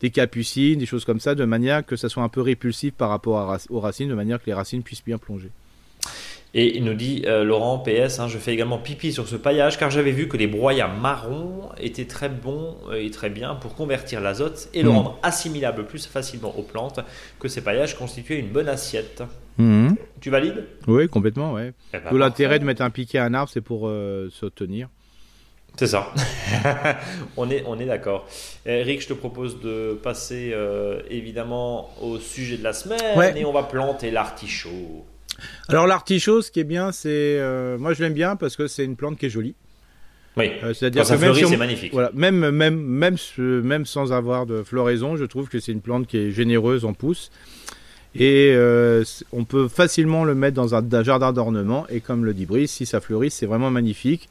[0.00, 3.08] des capucines, des choses comme ça, de manière que ça soit un peu répulsif par
[3.08, 5.50] rapport aux racines, de manière que les racines puissent bien plonger.
[6.56, 9.76] Et il nous dit, euh, Laurent, PS, hein, je fais également pipi sur ce paillage
[9.76, 13.74] car j'avais vu que les broyats marrons étaient très bons euh, et très bien pour
[13.74, 14.96] convertir l'azote et le hmm.
[14.96, 17.00] rendre assimilable plus facilement aux plantes,
[17.40, 19.24] que ces paillages constituaient une bonne assiette.
[19.58, 19.94] Hmm.
[20.20, 20.64] Tu valides?
[20.86, 21.72] Oui, complètement, ouais.
[21.92, 24.46] Eh ben, Tout l'intérêt de mettre un piquet à un arbre, c'est pour euh, se
[24.46, 24.88] tenir.
[25.76, 26.12] C'est ça.
[27.36, 28.28] on est, on est d'accord.
[28.64, 30.54] Eric, je te propose de passer
[31.10, 35.04] évidemment au sujet de la semaine et on va planter l'artichaut.
[35.68, 37.08] Alors l'artichaut, ce qui est bien, c'est
[37.38, 39.54] euh, moi je l'aime bien parce que c'est une plante qui est jolie.
[40.36, 40.50] Oui.
[40.62, 41.92] Euh, c'est-à-dire que même c'est magnifique.
[41.92, 46.06] Voilà, même même même même sans avoir de floraison, je trouve que c'est une plante
[46.06, 47.30] qui est généreuse en pousse
[48.16, 49.02] et euh,
[49.32, 52.86] on peut facilement le mettre dans un, jardin d'ornement et comme le dit Brice, si
[52.86, 54.28] ça fleurit, c'est vraiment magnifique.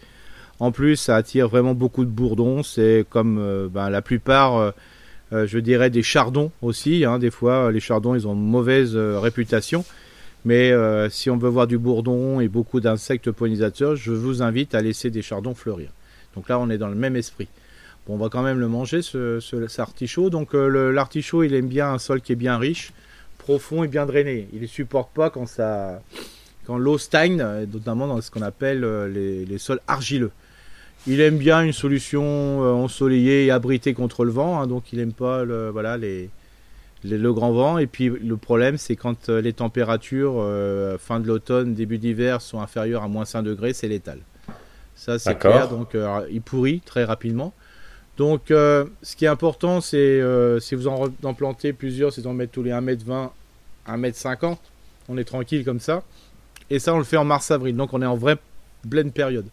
[0.60, 2.64] En plus, ça attire vraiment beaucoup de bourdons.
[2.64, 4.74] C'est comme ben, la plupart,
[5.32, 7.06] je dirais, des chardons aussi.
[7.06, 7.20] Hein.
[7.20, 9.84] Des fois, les chardons, ils ont mauvaise réputation.
[10.45, 14.76] Mais euh, si on veut voir du bourdon et beaucoup d'insectes pollinisateurs, je vous invite
[14.76, 15.89] à laisser des chardons fleurir.
[16.36, 17.47] Donc là, on est dans le même esprit.
[18.06, 20.30] Bon, on va quand même le manger, ce, cet artichaut.
[20.30, 22.91] Donc euh, l'artichaut, il aime bien un sol qui est bien riche,
[23.38, 24.49] profond et bien drainé.
[24.54, 25.47] Il ne supporte pas quand,
[26.68, 27.38] l'eau stagne,
[27.72, 30.32] notamment dans ce qu'on appelle euh, les, les, sols argileux.
[31.06, 35.12] Il aime bien une solution ensoleillée et abritée contre le vent, hein, donc il n'aime
[35.12, 36.30] pas le, voilà, les,
[37.04, 37.78] le grand vent.
[37.78, 42.41] Et puis le problème, c'est quand euh, les températures euh, fin de l'automne, début d'hiver
[42.41, 44.20] sont inférieures à moins 5 degrés, c'est létal.
[44.95, 45.70] Ça, c'est clair.
[45.70, 47.54] Donc euh, il pourrit très rapidement.
[48.18, 50.22] Donc ce qui est important, c'est
[50.60, 53.30] si vous en, en, plantez plusieurs, c'est d'en mettre tous les 1m20,
[53.88, 54.58] 1m50.
[55.10, 56.04] On est tranquille comme ça.
[56.70, 57.76] Et ça, on le fait en mars-avril.
[57.76, 58.38] Donc on est en vraie
[58.88, 59.47] pleine période.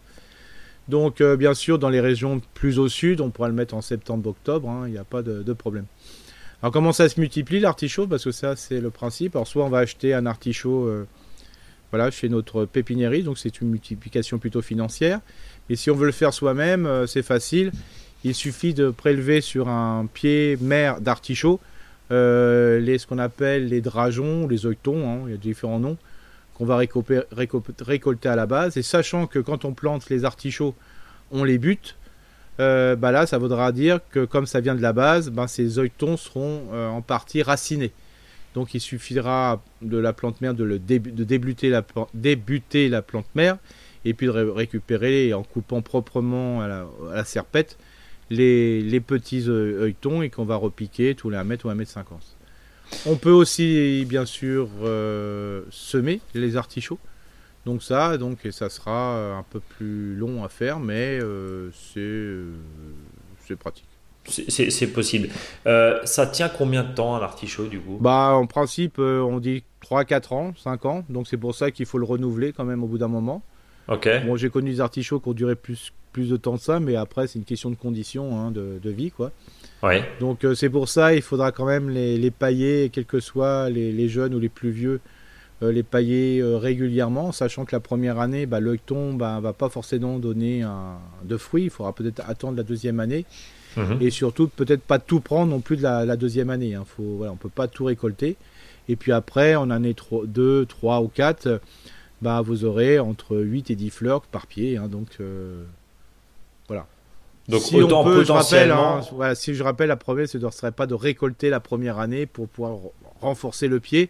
[0.91, 4.69] Donc bien sûr, dans les régions plus au sud, on pourra le mettre en septembre-octobre.
[4.69, 5.85] Hein, il n'y a pas de problème.
[6.61, 8.05] Alors comment ça se multiplie l'artichaut?
[8.05, 9.35] Parce que ça c'est le principe.
[9.35, 11.07] Alors soit on va acheter un artichaut euh,
[11.89, 15.21] voilà, chez notre pépiniériste, donc c'est une multiplication plutôt financière.
[15.69, 17.71] Mais si on veut le faire soi-même, euh, c'est facile.
[18.23, 21.59] Il suffit de prélever sur un pied mère d'artichaut
[22.11, 25.97] euh, ce qu'on appelle les drageons, les œilletons, hein, il y a différents noms,
[26.61, 26.77] qu'on va
[27.81, 28.77] récolter à la base.
[28.77, 30.75] Et sachant que quand on plante les artichauts,
[31.31, 31.95] on les bute,
[32.59, 35.79] euh, bah là, ça voudra dire que comme ça vient de la base, ben, ces
[35.79, 37.91] œilletons seront euh, en partie racinés.
[38.53, 43.57] Donc il suffira de la plante mère de, le de débuter, la, plante mère
[44.03, 47.77] et puis de récupérer en coupant proprement à la, serpette
[48.29, 52.19] les, petits œilletons et qu'on va repiquer tous les 1 mètre ou 1 mètre 50.
[53.05, 56.99] On peut aussi bien sûr euh, semer les artichauts.
[57.65, 62.51] Donc ça, donc ça sera euh, un peu plus long à faire, mais euh, euh,
[63.45, 63.85] c'est pratique.
[64.27, 65.29] C'est possible.
[65.65, 67.97] Ça tient combien de temps un artichaut du coup?
[67.99, 71.03] Bah en principe on dit 3, 4 ans, 5 ans.
[71.09, 73.43] Donc c'est pour ça qu'il faut le renouveler quand même au bout d'un moment.
[73.87, 74.07] Ok.
[74.25, 76.95] Bon j'ai connu des artichauts qui ont duré plus, plus de temps que ça, mais
[76.95, 79.31] après c'est une question de conditions hein, de, de, vie quoi.
[79.83, 80.03] Ouais.
[80.19, 83.91] Donc c'est pour ça il faudra quand même les, les pailler, quels que soient les,
[83.91, 85.01] les jeunes ou les plus vieux
[85.63, 89.69] euh, les pailler euh, régulièrement, sachant que la première année, bah, l'œilleton bah, va pas
[89.69, 91.65] forcément donner un, de fruits.
[91.65, 93.25] Il faudra peut-être attendre la deuxième année.
[93.77, 93.99] Mhm.
[94.01, 96.73] Et surtout, peut-être pas tout prendre non plus de la, deuxième année.
[96.73, 96.83] Hein.
[96.85, 98.37] Faut, voilà, on peut pas tout récolter.
[98.89, 101.61] Et puis après, en année 2, 3 ou 4,
[102.23, 104.77] bah, vous aurez entre 8 et 10 fleurs par pied.
[104.77, 104.87] Hein.
[104.87, 105.63] donc euh.
[107.49, 110.71] Donc si autant peut, je rappelle, hein, voilà, si je rappelle, la promesse ne serait
[110.71, 112.77] pas de récolter la première année pour pouvoir
[113.19, 114.09] renforcer le pied.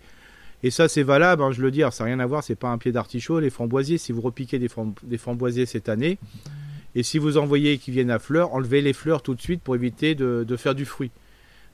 [0.64, 2.70] Et ça, c'est valable, hein, je le dis, ça n'a rien à voir, c'est pas
[2.70, 3.40] un pied d'artichaut.
[3.40, 4.70] Les framboisiers, si vous repiquez des,
[5.04, 6.20] des framboisiers cette année,
[6.94, 9.76] et si vous envoyez qui viennent à fleurs, enlevez les fleurs tout de suite pour
[9.76, 11.12] éviter de, faire du fruit.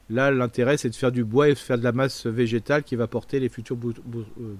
[0.09, 2.95] Là, l'intérêt, c'est de faire du bois et de faire de la masse végétale qui
[2.95, 4.55] va porter les futurs euh,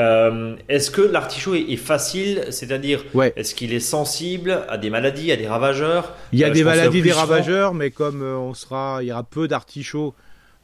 [0.00, 3.04] Euh, est-ce que l'artichaut est, facile C'est-à-dire,
[3.36, 6.14] est-ce qu'il est sensible à des maladies, à des ravageurs?
[6.32, 9.22] Il y a euh, des maladies, des ravageurs, mais comme on sera, il y aura
[9.22, 10.14] peu d'artichauts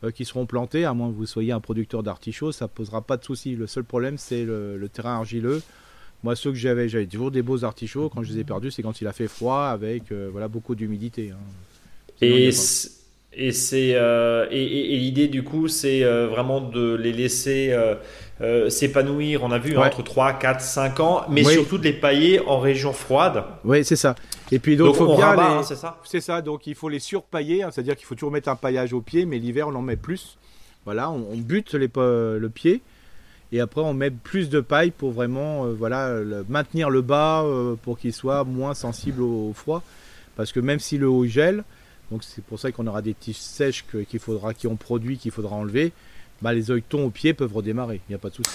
[0.05, 3.17] euh, qui seront plantés, à moins que vous soyez un producteur d'artichauts, ça posera pas
[3.17, 3.55] de souci.
[3.55, 5.63] Le seul problème, c'est le, terrain argileux.
[6.23, 8.09] Moi, ceux que j'avais, j'avais toujours des beaux artichauts.
[8.09, 10.75] Quand je les ai perdus, c'est quand il a fait froid avec euh, voilà beaucoup
[10.75, 11.31] d'humidité.
[11.33, 11.39] Hein.
[12.21, 12.51] Et
[13.37, 17.75] et c'est euh, et, l'idée du coup, c'est vraiment de les laisser
[18.69, 19.43] s'épanouir.
[19.45, 22.59] On a vu hein, entre 3, 4, 5 ans, mais surtout de les pailler en
[22.59, 23.45] région froide.
[23.65, 24.15] Oui, c'est ça.
[24.53, 25.99] Et puis donc, faut bien hein, c'est ça.
[26.05, 26.43] C'est ça.
[26.43, 29.27] Donc il faut les surpailler, hein, c'est-à-dire qu'il faut toujours mettre un paillage au pied,
[29.27, 30.39] mais l'hiver on en met plus.
[30.85, 32.83] Voilà, on, bute les, le pied
[33.53, 36.13] et après on met plus de paille pour vraiment euh, voilà
[36.49, 39.83] maintenir le bas euh, pour qu'il soit moins sensible au, froid.
[40.37, 41.65] Parce que même si le haut gèle,
[42.11, 45.31] donc c'est pour ça qu'on aura des tiges sèches qu'il faudra, qui ont produit, qu'il
[45.31, 45.93] faudra enlever.
[46.43, 48.51] Bah, les œilletons au pied peuvent redémarrer, il n'y a pas de souci.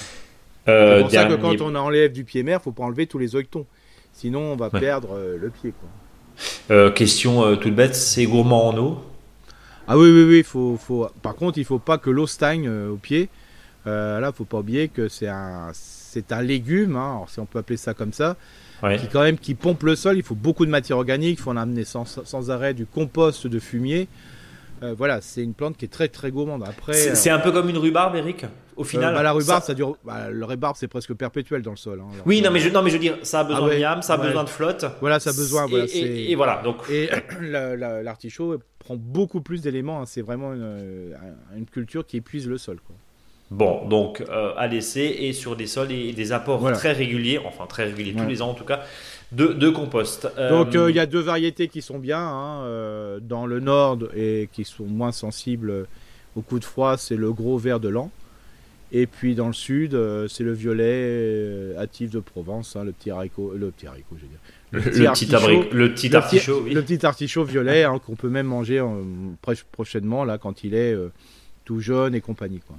[0.68, 3.18] Euh, c'est pour ça que quand on enlève du pied mère, faut pas enlever tous
[3.18, 3.66] les œilletons.
[4.14, 5.74] Sinon, on va perdre euh, le pied.
[5.80, 6.76] Quoi.
[6.76, 9.04] Euh, question toute bête, c'est gourmand en eau?
[9.88, 10.44] Ah oui, oui, oui.
[10.44, 11.08] Faut, faut...
[11.22, 13.30] Par contre, il faut pas que l'eau stagne au pied.
[13.86, 17.78] là, faut pas oublier que c'est un, c'est un légume, hein, si on peut appeler
[17.78, 18.36] ça comme ça,
[19.00, 20.18] qui quand même qui pompe le sol.
[20.18, 21.40] Il faut beaucoup de matière organique.
[21.40, 24.08] Il faut en amener sans, sans arrêt du compost de fumier.
[24.84, 26.64] Euh, voilà, c'est une plante qui est très très gourmande.
[26.64, 28.46] Après, c'est un peu comme une rhubarbe, Eric.
[28.76, 29.98] Au final, euh, bah, la rhubarbe, ça, dure.
[30.06, 32.02] Bah, le rhubarbe, c'est presque perpétuel dans le sol.
[32.02, 33.80] Hein, oui, non, mais je, non, mais je veux dire, ça a besoin ah de
[33.80, 34.86] miam, ça a besoin de flotte.
[35.02, 35.68] Voilà, ça a besoin.
[35.68, 36.78] et, voilà, donc.
[36.90, 37.10] Et
[37.42, 40.02] l'artichaut prend beaucoup plus d'éléments.
[40.02, 42.80] Hein, c'est vraiment une, culture qui épuise le sol.
[42.86, 42.96] Quoi.
[43.52, 47.66] Bon, donc euh, à laisser et sur des sols et des apports très réguliers, enfin
[47.66, 48.82] très réguliers tous les ans en tout cas,
[49.32, 50.28] de, compost.
[50.38, 53.60] Euh, Donc euh, il y a deux variétés qui sont bien hein, euh, dans le
[53.60, 55.86] nord et qui sont moins sensibles
[56.36, 58.12] au coup de froid, c'est le gros vert de l'an.
[58.92, 59.98] Et puis dans le sud,
[60.30, 64.28] c'est le violet hâtif de Provence, hein, le petit haricot, le petit haricot, je veux
[64.28, 64.40] dire.
[64.72, 68.84] Le, petit, artichaut, le petit artichaut, le petit artichaut violet hein, qu'on peut même manger
[69.72, 70.96] prochainement là quand il est
[71.66, 72.76] tout jaune et compagnie quoi.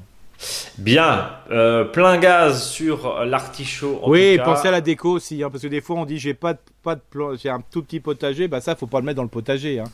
[0.78, 4.01] Bien, euh, plein gaz sur l'artichaut.
[4.07, 6.55] Oui, pensez à la déco aussi, hein, parce que des fois on dit j'ai pas
[6.55, 7.01] de, pas de
[7.43, 9.80] j'ai un tout petit potager, bah ça faut pas le mettre dans le potager.
[9.80, 9.84] Hein.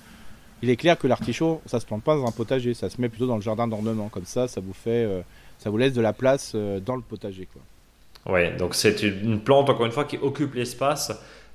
[0.63, 3.09] Il est clair que l'artichaut, ça se plante pas dans un potager, ça se met
[3.09, 5.21] plutôt dans le jardin d'ornement, comme ça, ça vous fait, euh,
[5.59, 8.33] ça vous laisse de la place euh, dans le potager, quoi.
[8.33, 11.13] Ouais, donc c'est une plante encore une fois qui occupe l'espace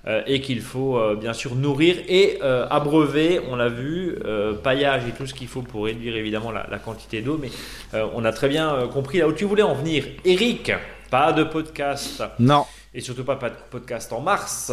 [0.08, 4.18] euh, et qu'il faut euh, bien sûr nourrir et euh, abreuver, on l'a vu,
[4.64, 7.49] paillage et tout ce qu'il faut pour réduire évidemment la, quantité d'eau, mais
[7.93, 10.06] on a très bien compris là où tu voulais en venir.
[10.26, 10.72] Eric,
[11.10, 12.24] pas de podcast.
[12.39, 12.66] Non.
[12.93, 14.72] Et surtout pas, pas de podcast en mars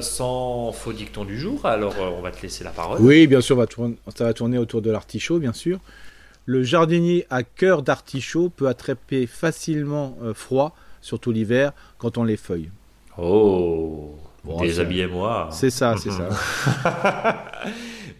[0.00, 1.66] sans faux dicton du jour.
[1.66, 3.00] Alors on va te laisser la parole.
[3.00, 3.56] Oui, bien sûr,
[4.14, 5.78] ça va tourner autour de l'artichaut, bien sûr.
[6.46, 12.70] Le jardinier à cœur d'artichaut peut attraper facilement froid, surtout l'hiver, quand on les feuille.
[13.18, 15.48] Oh Déshabillez-moi.
[15.50, 16.28] C'est ça, c'est ça.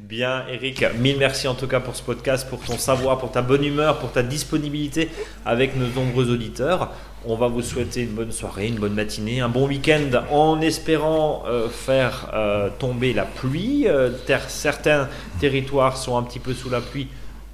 [0.00, 3.40] Bien, Eric, mille merci en tout cas pour ce podcast, pour ton savoir, pour ta
[3.40, 5.08] bonne humeur, pour ta disponibilité
[5.46, 6.90] avec nos nombreux auditeurs.
[7.24, 11.44] On va vous souhaiter une bonne soirée, une bonne matinée, un bon week-end en espérant
[11.46, 13.88] euh, faire euh, tomber la pluie.
[13.88, 14.10] Euh,
[14.48, 15.08] certains
[15.40, 17.08] territoires sont un petit peu sous la pluie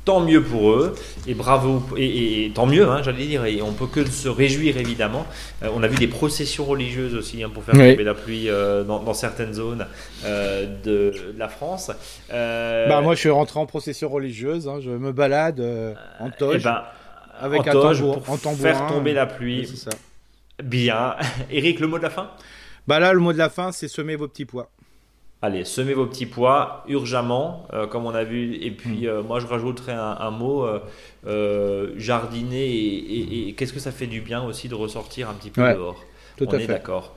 [0.09, 0.95] tant mieux pour eux
[1.27, 5.27] et bravo et, tant mieux hein, j'allais dire et on peut que se réjouir évidemment.
[5.63, 8.85] Euh, on a vu des processions religieuses aussi hein, pour faire tomber la pluie euh,
[8.85, 9.87] dans, certaines zones
[10.25, 11.91] euh, de, la France.
[12.31, 15.63] Bah moi je suis rentré en procession religieuse hein, je me balade
[16.21, 16.85] en toge eh ben,
[17.39, 19.67] avec un tambour, pour faire tomber la pluie.
[19.67, 19.91] Ça.
[20.65, 21.17] bien.
[21.51, 22.31] Eric le mot de la fin?
[22.87, 24.71] Bah là le mot de la fin c'est semer vos petits pois
[25.41, 28.57] Allez, semez vos petits pois urgemment, euh, comme on a vu.
[28.57, 30.67] Et puis, euh, moi, je rajouterais un, mot
[31.27, 32.67] euh, jardiner.
[32.67, 36.05] Et, qu'est-ce que ça fait du bien aussi de ressortir un petit peu dehors
[36.37, 37.15] Tout on est d'accord.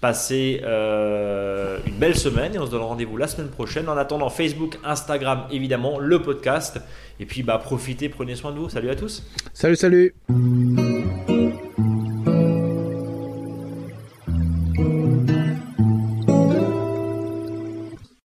[0.00, 3.88] Passez une belle semaine et on se donne rendez-vous la semaine prochaine.
[3.88, 6.80] En attendant, Facebook, Instagram, évidemment, le podcast.
[7.20, 8.70] Et puis, bah, profitez, prenez soin de vous.
[8.70, 9.22] Salut à tous.
[9.52, 10.14] Salut, salut.